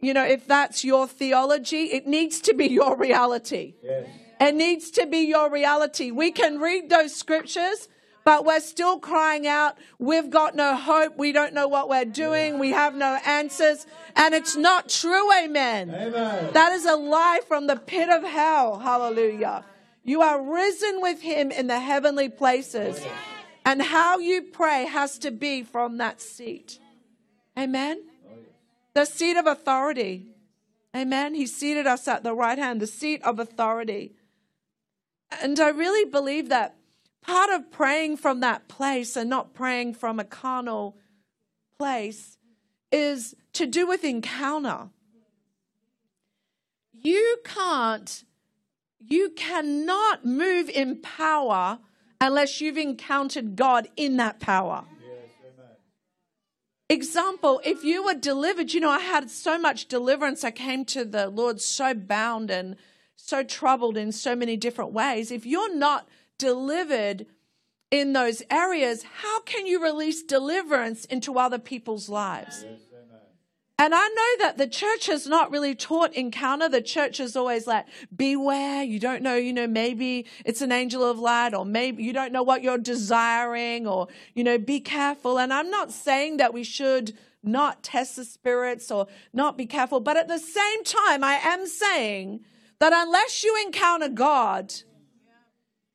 [0.00, 3.74] You know, if that's your theology, it needs to be your reality.
[3.82, 4.06] Yes.
[4.38, 6.10] It needs to be your reality.
[6.10, 7.88] We can read those scriptures
[8.26, 12.58] but we're still crying out, we've got no hope, we don't know what we're doing,
[12.58, 13.86] we have no answers,
[14.16, 15.90] and it's not true, amen.
[15.90, 16.52] amen.
[16.52, 19.64] That is a lie from the pit of hell, hallelujah.
[20.02, 23.00] You are risen with him in the heavenly places,
[23.64, 26.80] and how you pray has to be from that seat,
[27.56, 28.02] amen.
[28.94, 30.34] The seat of authority,
[30.96, 31.36] amen.
[31.36, 34.16] He seated us at the right hand, the seat of authority.
[35.40, 36.74] And I really believe that
[37.26, 40.96] part of praying from that place and not praying from a carnal
[41.78, 42.38] place
[42.92, 44.90] is to do with encounter.
[46.92, 48.24] You can't,
[48.98, 51.78] you cannot move in power
[52.20, 54.84] unless you've encountered God in that power.
[56.88, 60.44] Example, if you were delivered, you know, I had so much deliverance.
[60.44, 62.76] I came to the Lord so bound and
[63.16, 65.32] so troubled in so many different ways.
[65.32, 66.06] If you're not
[66.38, 67.26] delivered
[67.90, 72.64] in those areas, how can you release deliverance into other people's lives?
[73.78, 76.66] And I know that the church has not really taught encounter.
[76.66, 78.82] The church is always like, beware.
[78.82, 82.32] You don't know, you know, maybe it's an angel of light or maybe you don't
[82.32, 85.38] know what you're desiring or, you know, be careful.
[85.38, 90.00] And I'm not saying that we should not test the spirits or not be careful.
[90.00, 92.40] But at the same time, I am saying
[92.78, 94.72] that unless you encounter God,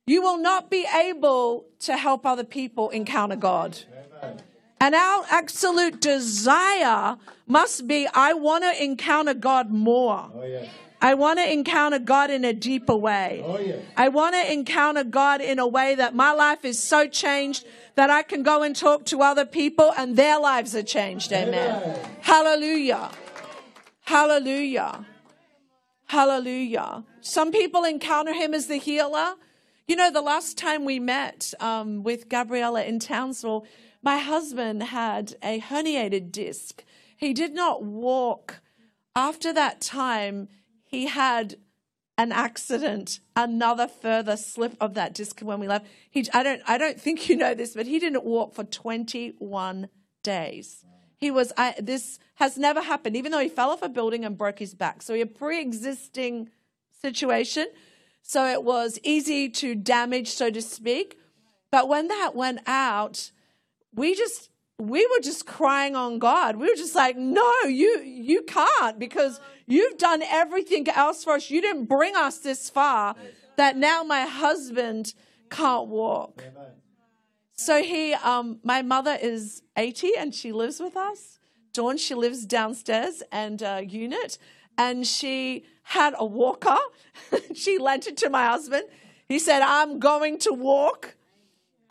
[0.07, 3.77] you will not be able to help other people encounter God.
[4.79, 10.31] And our absolute desire must be I want to encounter God more.
[10.33, 10.67] Oh.
[11.03, 13.43] I want to encounter God in a deeper way.
[13.45, 13.59] Oh.
[13.95, 18.09] I want to encounter God in a way that my life is so changed that
[18.09, 21.31] I can go and talk to other people and their lives are changed.
[21.31, 21.83] Amen.
[21.83, 21.99] Amen.
[22.21, 23.11] Hallelujah.
[24.05, 25.05] Hallelujah.
[26.07, 27.03] Hallelujah.
[27.21, 29.35] Some people encounter him as the healer.
[29.91, 33.65] You know, the last time we met um, with Gabriella in Townsville,
[34.01, 36.85] my husband had a herniated disc.
[37.17, 38.61] He did not walk.
[39.17, 40.47] After that time,
[40.85, 41.55] he had
[42.17, 45.87] an accident, another further slip of that disc when we left.
[46.09, 49.89] He, I don't, I don't think you know this, but he didn't walk for 21
[50.23, 50.85] days.
[51.17, 54.37] He was, I, this has never happened, even though he fell off a building and
[54.37, 55.01] broke his back.
[55.01, 56.49] So he had pre-existing
[57.01, 57.67] situation.
[58.21, 61.17] So it was easy to damage, so to speak.
[61.71, 63.31] But when that went out,
[63.93, 66.55] we just we were just crying on God.
[66.55, 71.49] We were just like, no, you you can't because you've done everything else for us.
[71.49, 73.15] You didn't bring us this far
[73.57, 75.13] that now my husband
[75.49, 76.43] can't walk.
[77.53, 81.37] So he, um, my mother is 80 and she lives with us.
[81.73, 84.39] Dawn, she lives downstairs and uh, unit,
[84.77, 86.77] and she had a walker.
[87.55, 88.83] she lent it to my husband.
[89.27, 91.15] He said, "I'm going to walk."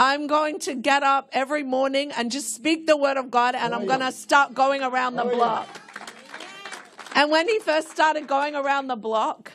[0.03, 3.75] I'm going to get up every morning and just speak the word of God, and
[3.75, 5.37] I'm oh, going to start going around the Oh, yeah.
[5.37, 5.81] block.
[7.15, 9.53] And when he first started going around the block,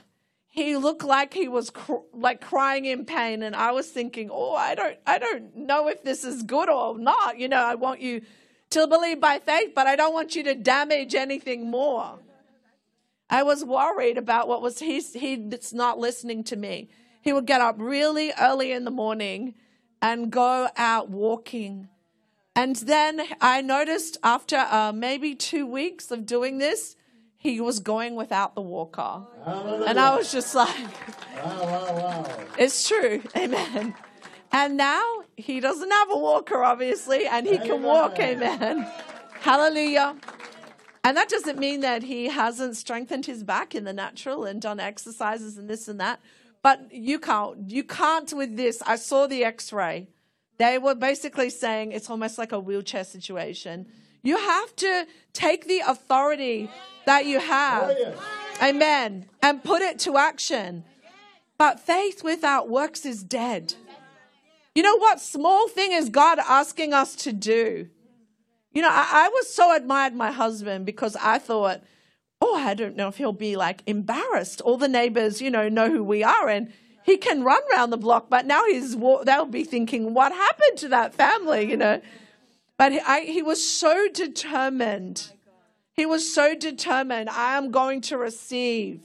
[0.48, 4.54] he looked like he was cr- like crying in pain, and I was thinking, "Oh,
[4.54, 7.40] I don't, I don't know if this is good or not.
[7.40, 8.22] You know, I want you
[8.70, 12.20] to believe by faith, but I don't want you to damage anything more."
[13.30, 15.00] I was worried about what was he.
[15.02, 16.90] He's not listening to me.
[17.22, 19.56] He would get up really early in the morning
[20.02, 21.90] and go out walking.
[22.56, 26.96] And then I noticed after uh, maybe two weeks of doing this,
[27.36, 29.22] he was going without the walker.
[29.44, 29.86] Hallelujah.
[29.88, 30.76] And I was just like,
[31.44, 32.38] Wow, wow, wow.
[32.58, 33.22] it's true.
[33.36, 33.94] Amen.
[34.52, 35.04] And now
[35.36, 38.20] he doesn't have a walker, obviously, and he can walk.
[38.20, 38.88] Amen.
[39.42, 40.16] Hallelujah.
[41.06, 44.80] And that doesn't mean that he hasn't strengthened his back in the natural and done
[44.80, 46.20] exercises and this and that.
[46.64, 47.70] But you can't.
[47.70, 48.82] You can't with this.
[48.88, 50.08] I saw the x ray.
[50.58, 53.86] They were basically saying it's almost like a wheelchair situation.
[54.24, 56.72] You have to take the authority
[57.06, 57.96] that you have.
[57.96, 58.14] Oh.
[58.64, 59.28] Amen.
[59.44, 60.86] And put it to action.
[61.60, 63.76] But faith without works is dead.
[64.74, 67.90] You know what small thing is God asking us to do?
[68.76, 71.82] You know, I, I was so admired my husband because I thought,
[72.42, 74.60] oh, I don't know if he'll be like embarrassed.
[74.62, 76.72] All the neighbors, you know, know who we are and
[77.04, 80.90] he can run around the block, but now he's, they'll be thinking, what happened to
[80.90, 82.02] that family, you know?
[82.78, 85.32] But he, I, he was so determined.
[85.94, 87.30] He was so determined.
[87.30, 89.02] I am going to receive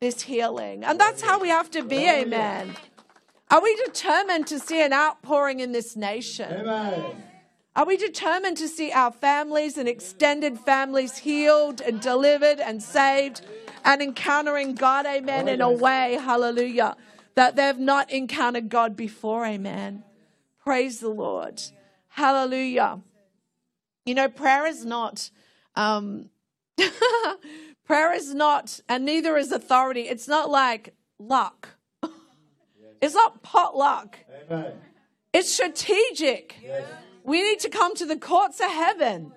[0.00, 0.82] this healing.
[0.82, 2.74] And that's how we have to be, amen.
[3.50, 6.50] Are we determined to see an outpouring in this nation?
[6.50, 7.24] Amen.
[7.76, 13.42] Are we determined to see our families and extended families healed and delivered and saved
[13.84, 16.96] and encountering God, amen, in a way, hallelujah,
[17.34, 20.04] that they've not encountered God before, amen?
[20.62, 21.60] Praise the Lord.
[22.08, 23.00] Hallelujah.
[24.06, 25.30] You know, prayer is not,
[25.74, 26.30] um,
[27.84, 30.02] prayer is not, and neither is authority.
[30.02, 31.70] It's not like luck.
[33.02, 34.16] It's not potluck.
[34.48, 34.72] Amen.
[35.34, 36.56] It's strategic.
[36.62, 36.84] Yes.
[37.24, 39.32] We need to come to the courts of heaven.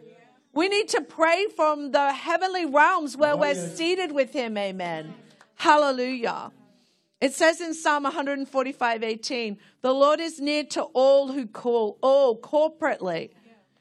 [0.54, 3.78] We need to pray from the heavenly realms where Oh, we're yes.
[3.78, 4.58] seated with Him.
[4.58, 5.14] Amen.
[5.56, 6.52] Hallelujah.
[7.22, 12.40] It says in Psalm 145 18, the Lord is near to all who call, all
[12.40, 13.32] corporately,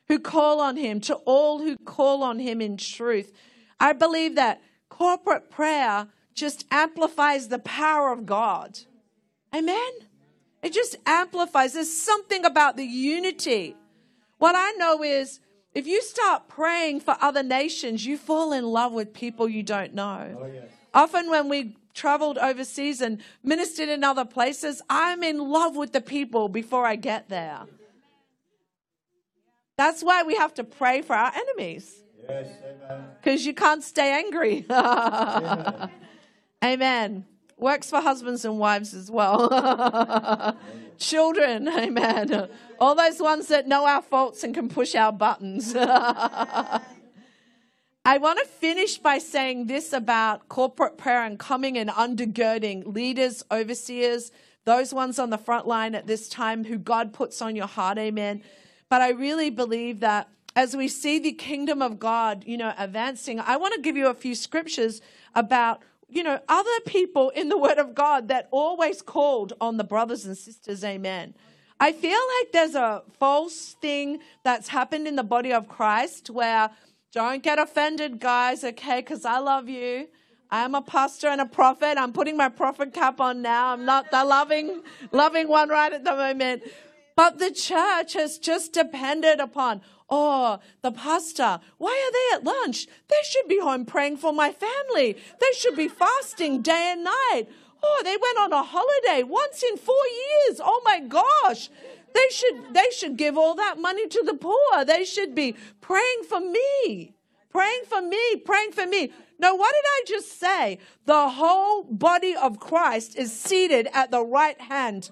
[0.09, 3.33] who call on Him, to all who call on Him in truth.
[3.81, 8.79] I believe that corporate prayer just amplifies the power of God.
[9.55, 9.91] Amen.
[10.63, 11.75] It just amplifies.
[11.75, 13.77] There's something about the unity.
[14.39, 15.41] What I know is
[15.75, 19.95] if you start praying for other nations, you fall in love with people you don't
[19.95, 20.37] know.
[20.41, 20.65] Oh, yes.
[20.95, 26.01] Often, when we traveled overseas and ministered in other places, I'm in love with the
[26.01, 27.61] people before I get there.
[29.77, 32.47] That's why we have to pray for our enemies Yes.
[33.21, 34.65] Because you can't stay angry.
[36.65, 37.25] Amen.
[37.59, 40.57] Works for husbands and wives as well.
[40.99, 42.49] Children, amen.
[42.79, 45.75] All those ones that know our faults and can push our buttons.
[48.07, 53.43] I want to finish by saying this about corporate prayer and coming and undergirding leaders,
[53.51, 54.31] overseers,
[54.65, 57.99] those ones on the front line at this time who God puts on your heart,
[57.99, 58.43] amen.
[58.89, 63.41] But I really believe that as we see the kingdom of God, you know, advancing,
[63.41, 65.01] I want to give you a few scriptures
[65.35, 69.85] about you know, other people in the Word of God that always called on the
[69.85, 70.85] brothers and sisters.
[70.85, 71.35] Amen.
[71.79, 76.71] I feel like there's a false thing that's happened in the body of Christ where
[77.13, 79.01] don't get offended, guys, okay?
[79.01, 80.09] Because I love you.
[80.51, 81.99] I'm a pastor and a prophet.
[81.99, 83.73] I'm putting my prophet cap on now.
[83.73, 84.83] I'm not the loving,
[85.13, 86.63] loving one right at the moment.
[87.17, 92.87] But the church has just depended upon, oh, the pastor, why are they at lunch?
[93.09, 95.17] They should be home praying for my family.
[95.41, 97.47] They should be fasting day and night.
[97.83, 100.61] Oh, they went on a holiday once in four years.
[100.63, 101.71] Oh my gosh.
[102.15, 104.85] They should they should give all that money to the poor.
[104.85, 107.15] They should be praying for me.
[107.51, 109.11] Praying for me, praying for me.
[109.39, 110.79] No, what did I just say?
[111.07, 115.11] The whole body of Christ is seated at the right hand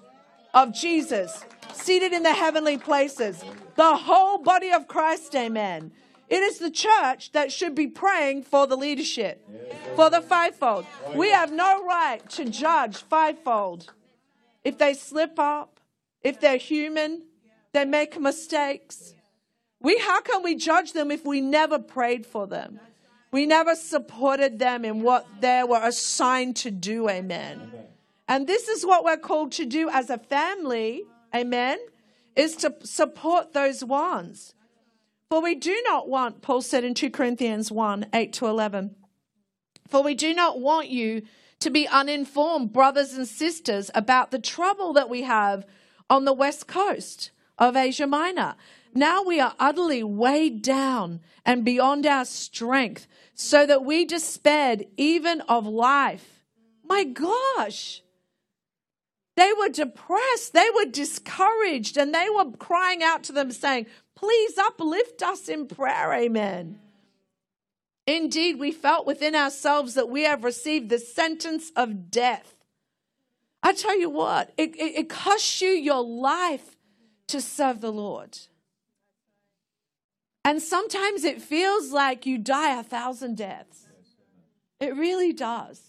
[0.55, 1.43] of Jesus,
[1.73, 3.43] seated in the heavenly places.
[3.75, 5.91] The whole body of Christ, amen.
[6.29, 9.47] It is the church that should be praying for the leadership,
[9.95, 10.87] for the fivefold.
[11.13, 13.91] We have no right to judge fivefold.
[14.63, 15.79] If they slip up,
[16.23, 17.23] if they're human,
[17.73, 19.13] they make mistakes.
[19.79, 22.79] We how can we judge them if we never prayed for them?
[23.31, 27.71] We never supported them in what they were assigned to do, amen.
[28.27, 31.03] And this is what we're called to do as a family,
[31.33, 31.77] amen,
[32.35, 34.53] is to support those ones.
[35.29, 38.95] For we do not want, Paul said in 2 Corinthians 1 8 to 11,
[39.87, 41.23] for we do not want you
[41.59, 45.65] to be uninformed, brothers and sisters, about the trouble that we have
[46.09, 48.55] on the west coast of Asia Minor.
[48.93, 55.41] Now we are utterly weighed down and beyond our strength, so that we despaired even
[55.41, 56.43] of life.
[56.83, 58.01] My gosh.
[59.35, 64.57] They were depressed, they were discouraged, and they were crying out to them, saying, Please
[64.57, 66.13] uplift us in prayer.
[66.13, 66.79] Amen.
[68.07, 72.55] Indeed, we felt within ourselves that we have received the sentence of death.
[73.61, 76.77] I tell you what, it, it, it costs you your life
[77.27, 78.37] to serve the Lord.
[80.43, 83.87] And sometimes it feels like you die a thousand deaths.
[84.79, 85.81] It really does.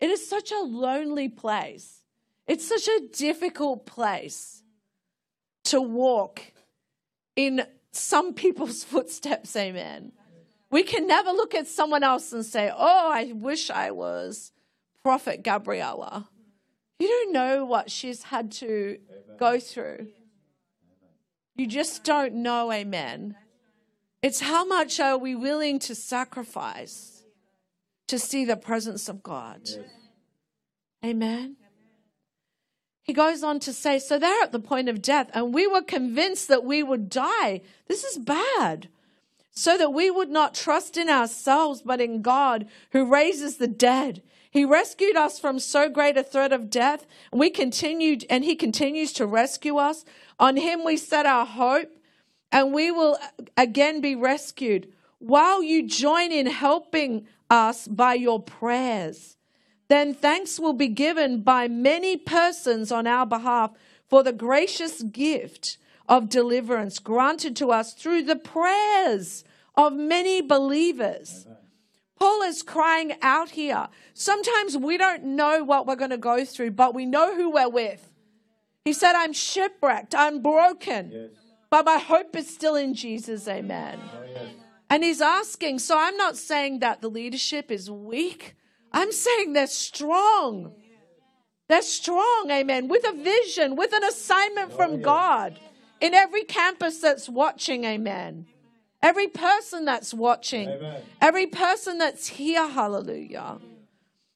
[0.00, 1.99] It is such a lonely place.
[2.50, 4.64] It's such a difficult place
[5.66, 6.42] to walk
[7.36, 10.10] in some people's footsteps, amen.
[10.68, 14.50] We can never look at someone else and say, Oh, I wish I was
[15.04, 16.28] Prophet Gabriella.
[16.98, 18.98] You don't know what she's had to
[19.38, 20.08] go through.
[21.54, 23.36] You just don't know, amen.
[24.22, 27.22] It's how much are we willing to sacrifice
[28.08, 29.68] to see the presence of God.
[31.04, 31.56] Amen.
[33.10, 35.82] He goes on to say, So they're at the point of death, and we were
[35.82, 37.60] convinced that we would die.
[37.88, 38.88] This is bad.
[39.50, 44.22] So that we would not trust in ourselves, but in God who raises the dead.
[44.48, 49.12] He rescued us from so great a threat of death, we continued, and He continues
[49.14, 50.04] to rescue us.
[50.38, 51.90] On Him we set our hope,
[52.52, 53.18] and we will
[53.56, 54.86] again be rescued
[55.18, 59.36] while you join in helping us by your prayers
[59.90, 63.72] then thanks will be given by many persons on our behalf
[64.08, 65.78] for the gracious gift
[66.08, 69.44] of deliverance granted to us through the prayers
[69.76, 71.44] of many believers.
[71.46, 71.58] Amen.
[72.18, 73.88] Paul is crying out here.
[74.12, 77.68] Sometimes we don't know what we're going to go through, but we know who we're
[77.68, 78.12] with.
[78.84, 81.30] He said, I'm shipwrecked, I'm broken, yes.
[81.70, 83.48] but my hope is still in Jesus.
[83.48, 83.98] Amen.
[84.02, 84.48] Oh, yes.
[84.88, 88.56] And he's asking, so I'm not saying that the leadership is weak.
[88.92, 90.72] I'm saying they're strong.
[91.68, 95.60] They're strong, amen, with a vision, with an assignment from oh, God
[96.00, 98.46] in every campus that's watching, amen.
[99.02, 101.02] Every person that's watching, amen.
[101.20, 103.58] every person that's here, hallelujah.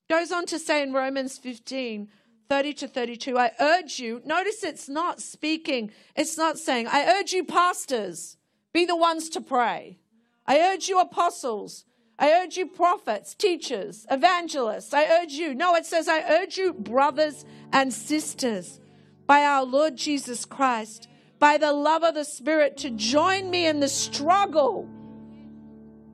[0.09, 2.09] Goes on to say in Romans 15,
[2.49, 7.33] 30 to 32, I urge you, notice it's not speaking, it's not saying, I urge
[7.33, 8.37] you, pastors,
[8.73, 9.99] be the ones to pray.
[10.47, 11.85] I urge you, apostles,
[12.19, 14.95] I urge you, prophets, teachers, evangelists.
[14.95, 15.55] I urge you.
[15.55, 18.81] No, it says, I urge you, brothers and sisters,
[19.27, 21.09] by our Lord Jesus Christ,
[21.39, 24.89] by the love of the Spirit, to join me in the struggle.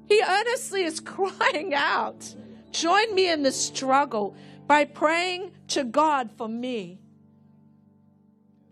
[0.07, 2.34] He earnestly is crying out,
[2.72, 4.36] Join me in the struggle
[4.66, 7.01] by praying to God for me.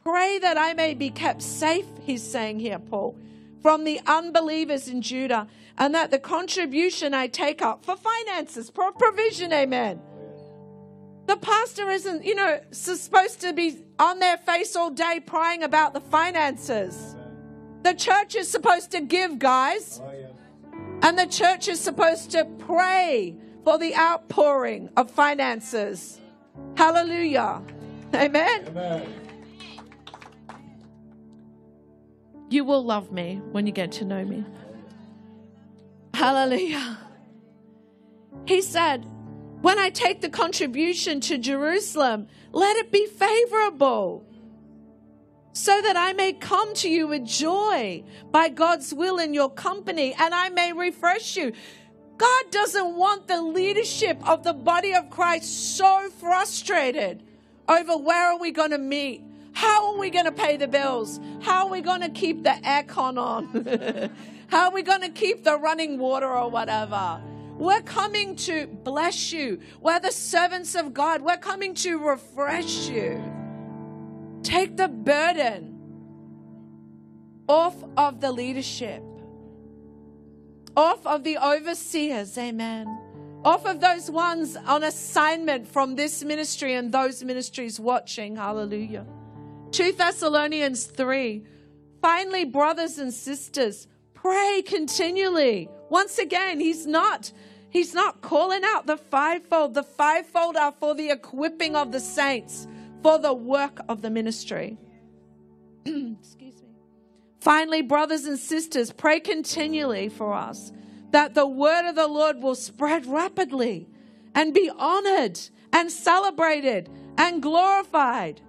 [0.05, 3.17] Pray that I may be kept safe, he's saying here, Paul,
[3.61, 5.49] from the unbelievers in Judah
[5.79, 10.01] and that the contribution I take up for finances, for provision, amen.
[11.27, 15.95] The pastor isn't, you know, supposed to be on their face all day praying about
[15.95, 17.15] the finances.
[17.83, 20.01] The church is supposed to give, guys.
[20.03, 20.13] Oh,
[21.03, 26.19] and the church is supposed to pray for the outpouring of finances.
[26.77, 27.63] Hallelujah.
[28.15, 28.65] Amen.
[28.69, 29.15] Amen.
[32.51, 34.45] You will love me when you get to know me.
[36.19, 36.99] Hallelujah.
[38.45, 39.07] He said,
[39.61, 44.27] When I take the contribution to Jerusalem, let it be favorable,
[45.53, 48.03] so that I may come to you with joy
[48.33, 51.53] by God's will in your company, and I may refresh you.
[52.17, 57.23] God doesn't want the leadership of the body of Christ so frustrated
[57.69, 59.23] over where are we going to meet?
[59.53, 61.21] How are we going to pay the bills?
[61.43, 64.11] How are we going to keep the aircon on?
[64.49, 67.23] How are we going to keep the running water or whatever?
[67.59, 69.61] We're coming to bless you.
[69.81, 71.23] We're the servants of God.
[71.23, 73.23] We're coming to refresh you.
[74.43, 75.77] Take the burden
[77.49, 79.03] off of the leadership,
[80.77, 82.39] off of the overseers.
[82.39, 82.87] Amen.
[83.45, 88.37] Off of those ones on assignment from this ministry and those ministries watching.
[88.37, 89.07] Hallelujah.
[89.73, 91.45] 2 Thessalonians 3.
[92.01, 93.87] Finally, brothers and sisters,
[94.29, 95.71] pray continually.
[95.89, 97.33] Once again, he's not
[97.71, 99.73] he's not calling out the fivefold.
[99.73, 102.69] The fivefold are for the equipping of the saints,
[103.03, 104.77] for the work of the ministry.
[105.87, 106.69] Excuse me.
[107.41, 110.73] Finally, brothers and sisters, pray continually for us
[111.11, 113.89] that the word of the Lord will spread rapidly
[114.35, 115.41] and be honored
[115.73, 118.43] and celebrated and glorified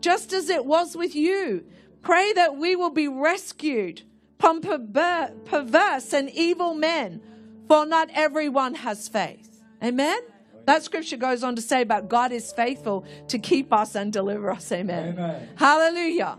[0.00, 1.64] just as it was with you.
[2.02, 4.02] Pray that we will be rescued
[4.38, 7.20] from perverse and evil men,
[7.68, 9.62] for not everyone has faith.
[9.82, 10.20] Amen?
[10.66, 14.50] That scripture goes on to say about God is faithful to keep us and deliver
[14.50, 14.70] us.
[14.72, 15.10] Amen.
[15.10, 15.48] Amen.
[15.56, 16.38] Hallelujah.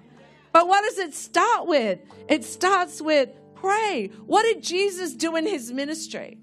[0.51, 1.99] But what does it start with?
[2.27, 4.11] It starts with pray.
[4.25, 6.39] What did Jesus do in his ministry?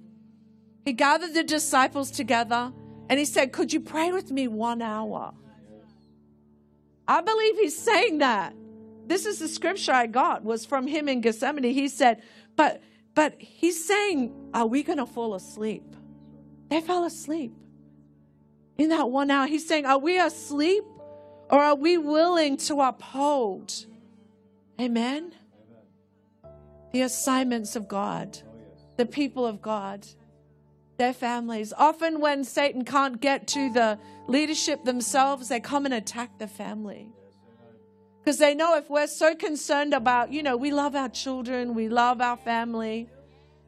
[0.85, 2.73] He gathered the disciples together
[3.09, 5.33] and he said, Could you pray with me one hour?
[7.07, 8.55] I believe he's saying that.
[9.13, 11.65] This is the scripture I got was from him in Gethsemane.
[11.65, 12.23] He said,
[12.57, 12.81] but
[13.15, 15.85] but he's saying, are we going to fall asleep?
[16.71, 17.53] They fell asleep.
[18.79, 20.85] In that one hour, he's saying, are we asleep
[21.51, 23.85] or are we willing to uphold?
[24.81, 25.35] Amen.
[26.95, 28.39] The assignments of God,
[28.97, 30.07] the people of God
[30.97, 31.75] their families.
[31.77, 37.13] Often, when Satan can't get to the leadership themselves, they come and attack the family.
[38.23, 41.89] Because they know if we're so concerned about, you know, we love our children, we
[41.89, 43.09] love our family.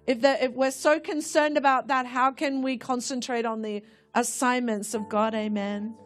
[0.07, 3.82] If, if we're so concerned about that, how can we concentrate on the
[4.14, 5.34] assignments of God?
[5.34, 5.96] Amen.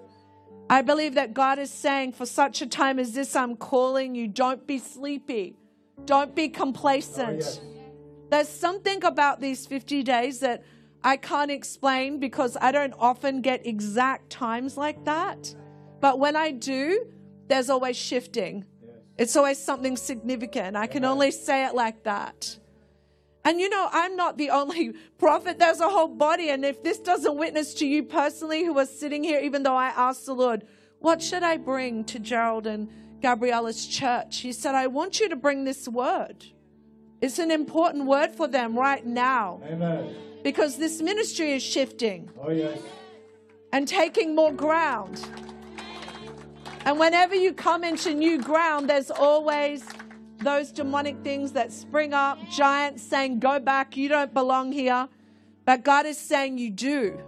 [0.70, 4.28] I believe that God is saying, for such a time as this, I'm calling you.
[4.28, 5.57] Don't be sleepy.
[6.07, 7.42] Don't be complacent.
[7.42, 7.61] Oh, yes.
[8.30, 10.62] There's something about these 50 days that
[11.03, 15.55] I can't explain because I don't often get exact times like that.
[16.01, 17.07] But when I do,
[17.49, 18.64] there's always shifting.
[19.16, 20.76] It's always something significant.
[20.76, 22.59] I can only say it like that.
[23.44, 25.59] And you know, I'm not the only prophet.
[25.59, 26.51] There's a whole body.
[26.51, 29.88] And if this doesn't witness to you personally who are sitting here, even though I
[29.88, 30.66] asked the Lord,
[31.01, 32.88] what should I bring to Gerald and
[33.20, 34.40] Gabriella's church?
[34.40, 36.44] He said, I want you to bring this word.
[37.20, 39.61] It's an important word for them right now.
[39.64, 42.80] Amen because this ministry is shifting oh, yes.
[43.72, 45.22] and taking more ground.
[46.85, 49.85] And whenever you come into new ground, there's always
[50.41, 55.09] those demonic things that spring up, giants saying, Go back, you don't belong here.
[55.64, 57.20] But God is saying, You do.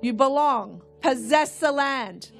[0.00, 0.82] You belong.
[1.00, 2.30] Possess the land.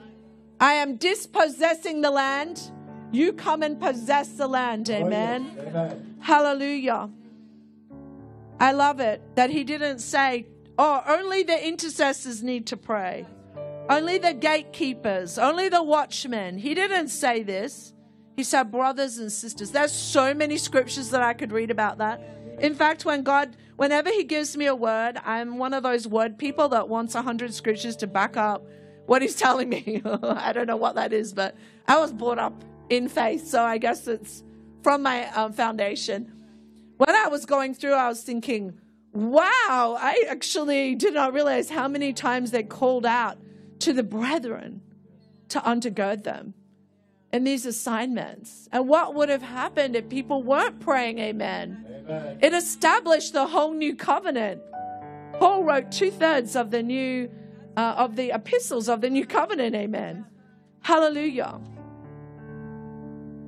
[0.61, 2.71] I am dispossessing the land.
[3.13, 4.91] You come and possess the land.
[4.91, 5.51] Amen.
[5.57, 5.69] Oh, yes.
[5.69, 6.17] Amen.
[6.21, 7.11] Hallelujah.
[8.61, 10.47] I love it that he didn't say,
[10.77, 13.25] oh, only the intercessors need to pray,
[13.89, 16.59] only the gatekeepers, only the watchmen.
[16.59, 17.95] He didn't say this.
[18.37, 19.71] He said, brothers and sisters.
[19.71, 22.21] There's so many scriptures that I could read about that.
[22.61, 26.39] In fact, when God, whenever He gives me a word, I'm one of those word
[26.39, 28.65] people that wants a hundred scriptures to back up
[29.07, 30.03] what He's telling me.
[30.23, 33.79] I don't know what that is, but I was brought up in faith, so I
[33.79, 34.43] guess it's
[34.83, 36.33] from my um, foundation
[36.99, 38.77] when I was going through, I was thinking,
[39.13, 43.39] wow, I actually did not realize how many times they called out
[43.81, 44.83] to the brethren
[45.49, 46.55] to undergird them
[47.33, 48.69] in these assignments.
[48.73, 51.85] And what would have happened if people weren't praying amen?
[52.09, 52.39] amen.
[52.41, 54.63] It established the whole new covenant.
[55.39, 57.31] Paul wrote two thirds of the new
[57.77, 60.27] uh, of the epistles of the new covenant, amen.
[60.81, 61.61] Hallelujah.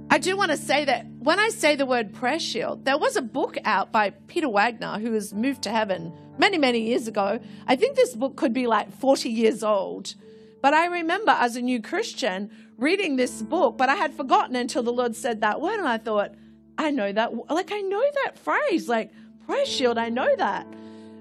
[0.08, 3.14] I do want to say that when I say the word prayer shield, there was
[3.14, 7.38] a book out by Peter Wagner who has moved to heaven many, many years ago.
[7.66, 10.14] I think this book could be like 40 years old.
[10.62, 14.82] But I remember as a new Christian reading this book, but I had forgotten until
[14.82, 15.78] the Lord said that word.
[15.78, 16.34] And I thought,
[16.78, 19.12] I know that, like, I know that phrase, like,
[19.46, 20.66] prayer shield, I know that.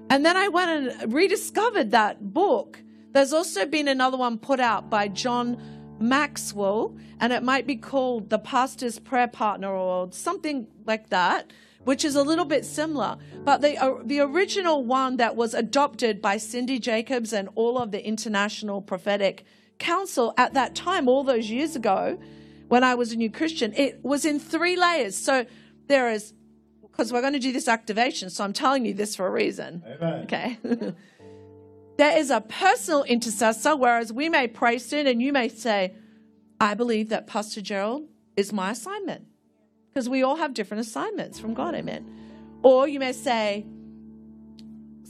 [0.08, 2.82] And then I went and rediscovered that book.
[3.12, 5.60] There's also been another one put out by John
[6.00, 11.52] Maxwell, and it might be called The Pastor's Prayer Partner or something like that,
[11.84, 13.18] which is a little bit similar.
[13.44, 17.90] But the, uh, the original one that was adopted by Cindy Jacobs and all of
[17.90, 19.44] the International Prophetic
[19.78, 22.18] Council at that time, all those years ago,
[22.68, 25.16] when I was a new Christian, it was in three layers.
[25.16, 25.44] So
[25.88, 26.32] there is,
[26.82, 29.82] because we're going to do this activation, so I'm telling you this for a reason.
[29.86, 30.22] Amen.
[30.24, 30.58] Okay.
[32.00, 35.92] there is a personal intercessor, whereas we may pray soon and you may say,
[36.58, 38.04] I believe that Pastor Gerald
[38.38, 39.26] is my assignment.
[39.90, 42.10] Because we all have different assignments from God, amen.
[42.62, 43.66] Or you may say,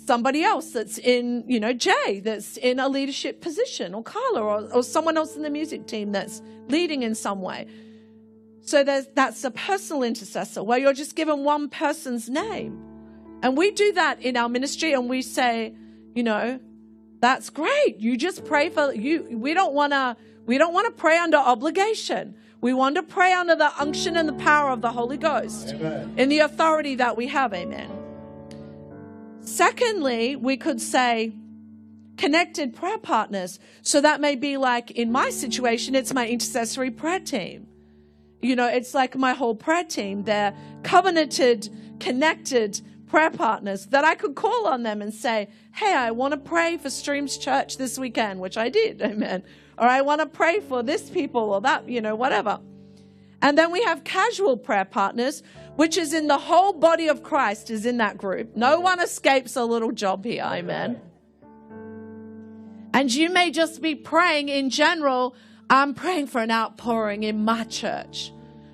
[0.04, 4.72] somebody else that's in, you know, Jay, that's in a leadership position, or Carla, or,
[4.72, 7.68] or someone else in the music team that's leading in some way.
[8.62, 12.82] So that's a personal intercessor where you're just given one person's name.
[13.44, 15.72] And we do that in our ministry and we say,
[16.16, 16.58] you know,
[17.20, 17.98] that's great.
[17.98, 19.38] You just pray for you.
[19.38, 20.16] We don't want to
[20.46, 22.34] we don't want to pray under obligation.
[22.60, 26.14] We want to pray under the unction and the power of the Holy Ghost Amen.
[26.16, 27.54] in the authority that we have.
[27.54, 27.90] Amen.
[29.40, 31.32] Secondly, we could say
[32.16, 33.58] connected prayer partners.
[33.82, 37.66] So that may be like in my situation, it's my intercessory prayer team.
[38.42, 40.24] You know, it's like my whole prayer team.
[40.24, 41.68] They're covenanted,
[41.98, 46.38] connected prayer partners that I could call on them and say, Hey, I want to
[46.38, 49.02] pray for Streams Church this weekend, which I did.
[49.02, 49.42] Amen.
[49.76, 52.60] Or I want to pray for this people or that, you know, whatever.
[53.42, 55.42] And then we have casual prayer partners,
[55.76, 58.54] which is in the whole body of Christ, is in that group.
[58.56, 60.44] No one escapes a little job here.
[60.44, 61.00] Amen.
[62.92, 65.34] And you may just be praying in general.
[65.70, 68.32] I'm praying for an outpouring in my church.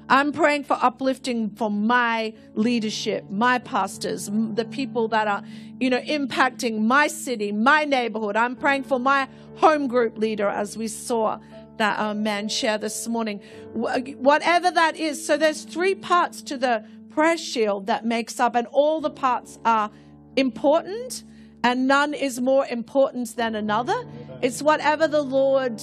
[0.08, 5.42] I'm praying for uplifting for my leadership, my pastors, the people that are,
[5.80, 8.36] you know, impacting my city, my neighborhood.
[8.36, 11.40] I'm praying for my home group leader, as we saw
[11.78, 13.40] that uh, man share this morning.
[13.72, 15.24] Whatever that is.
[15.24, 19.58] So there's three parts to the prayer shield that makes up, and all the parts
[19.64, 19.90] are
[20.36, 21.24] important,
[21.64, 24.06] and none is more important than another.
[24.40, 25.82] It's whatever the Lord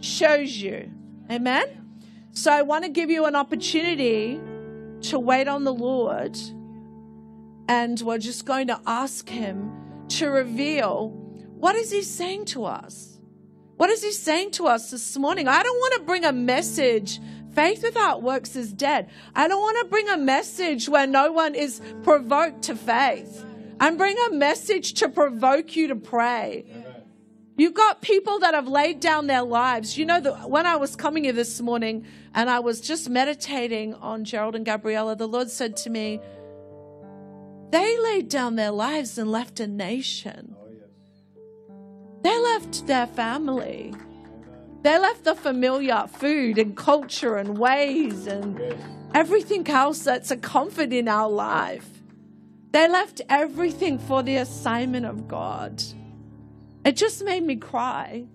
[0.00, 0.90] shows you.
[1.30, 1.83] Amen.
[2.36, 4.40] So I want to give you an opportunity
[5.02, 6.36] to wait on the Lord,
[7.68, 9.72] and we're just going to ask Him
[10.08, 11.10] to reveal
[11.56, 13.20] what is He saying to us.
[13.76, 15.46] What is He saying to us this morning?
[15.46, 17.20] I don't want to bring a message.
[17.52, 19.08] Faith without works is dead.
[19.36, 23.46] I don't want to bring a message where no one is provoked to faith.
[23.78, 26.64] I'm bringing a message to provoke you to pray.
[27.56, 29.96] You've got people that have laid down their lives.
[29.96, 33.94] You know, that when I was coming here this morning and I was just meditating
[33.94, 36.20] on Gerald and Gabriella, the Lord said to me,
[37.70, 40.56] They laid down their lives and left a nation.
[40.58, 40.88] Oh, yes.
[42.22, 43.94] They left their family.
[44.82, 48.74] They left the familiar food and culture and ways and Yes.
[49.14, 51.88] everything else that's a comfort in our life.
[52.72, 55.80] They left everything for the assignment of God.
[56.84, 58.26] It just made me cry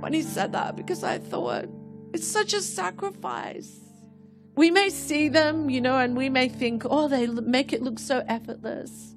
[0.00, 1.66] when he said that because I thought
[2.12, 3.78] it's such a sacrifice.
[4.56, 7.98] We may see them, you know, and we may think, oh, they make it look
[7.98, 9.14] so effortless.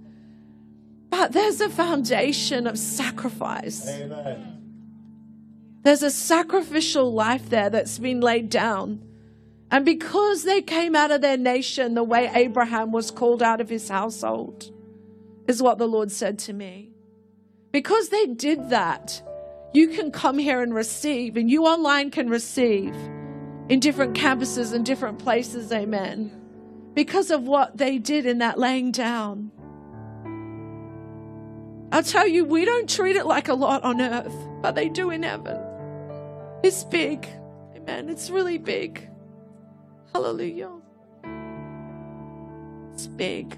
[1.10, 3.88] But there's a foundation of sacrifice.
[3.88, 4.54] Amen.
[5.84, 9.04] There's a sacrificial life there that's been laid down.
[9.70, 13.70] And because they came out of their nation the way Abraham was called out of
[13.70, 14.72] his household,
[15.48, 16.93] is what the Lord said to me.
[17.74, 19.22] Because they did that,
[19.74, 22.96] you can come here and receive, and you online can receive
[23.68, 26.32] in different campuses and different places, amen.
[26.94, 29.52] Because of what they did in that laying down.
[31.92, 35.10] I'll tell you, we don't treat it like a lot on earth, but they do
[35.10, 35.60] in heaven.
[36.64, 37.28] It's big.
[37.76, 38.08] Amen.
[38.08, 39.10] It's really big.
[40.14, 40.72] Hallelujah.
[42.94, 43.58] It's big.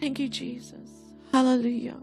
[0.00, 0.90] Thank you, Jesus.
[1.32, 1.96] Hallelujah.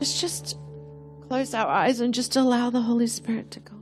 [0.00, 0.58] Just, just
[1.28, 3.74] close our eyes and just allow the Holy Spirit to go.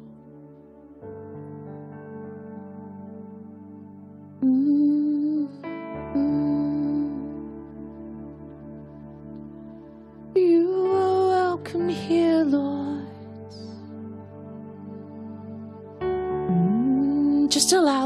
[4.42, 5.46] Mm-hmm.
[6.18, 6.58] Mm-hmm.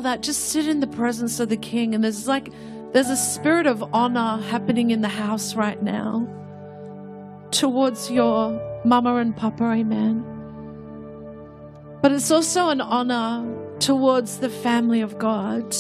[0.03, 0.23] that.
[0.23, 1.95] Just sit in the presence of the King.
[1.95, 2.53] And there's like,
[2.93, 6.29] there's a spirit of honor happening in the house right now
[7.63, 9.63] towards your mama and papa.
[9.63, 10.25] Amen.
[12.03, 13.47] But it's also an honor
[13.79, 15.71] towards the family of God.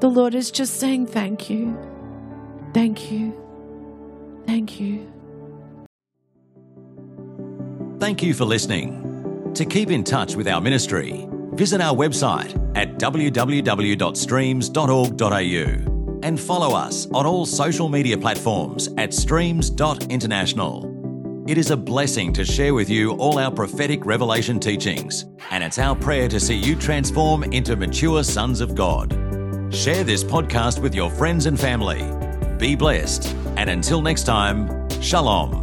[0.00, 1.74] The Lord is just saying, Thank you.
[2.74, 3.32] Thank you.
[4.46, 5.10] Thank you.
[7.98, 8.98] Thank you for listening.
[9.54, 15.91] To keep in touch with our ministry, visit our website at www.streams.org.au
[16.22, 21.44] and follow us on all social media platforms at streams.international.
[21.48, 25.78] It is a blessing to share with you all our prophetic revelation teachings, and it's
[25.78, 29.12] our prayer to see you transform into mature sons of God.
[29.72, 32.08] Share this podcast with your friends and family.
[32.58, 35.61] Be blessed, and until next time, Shalom.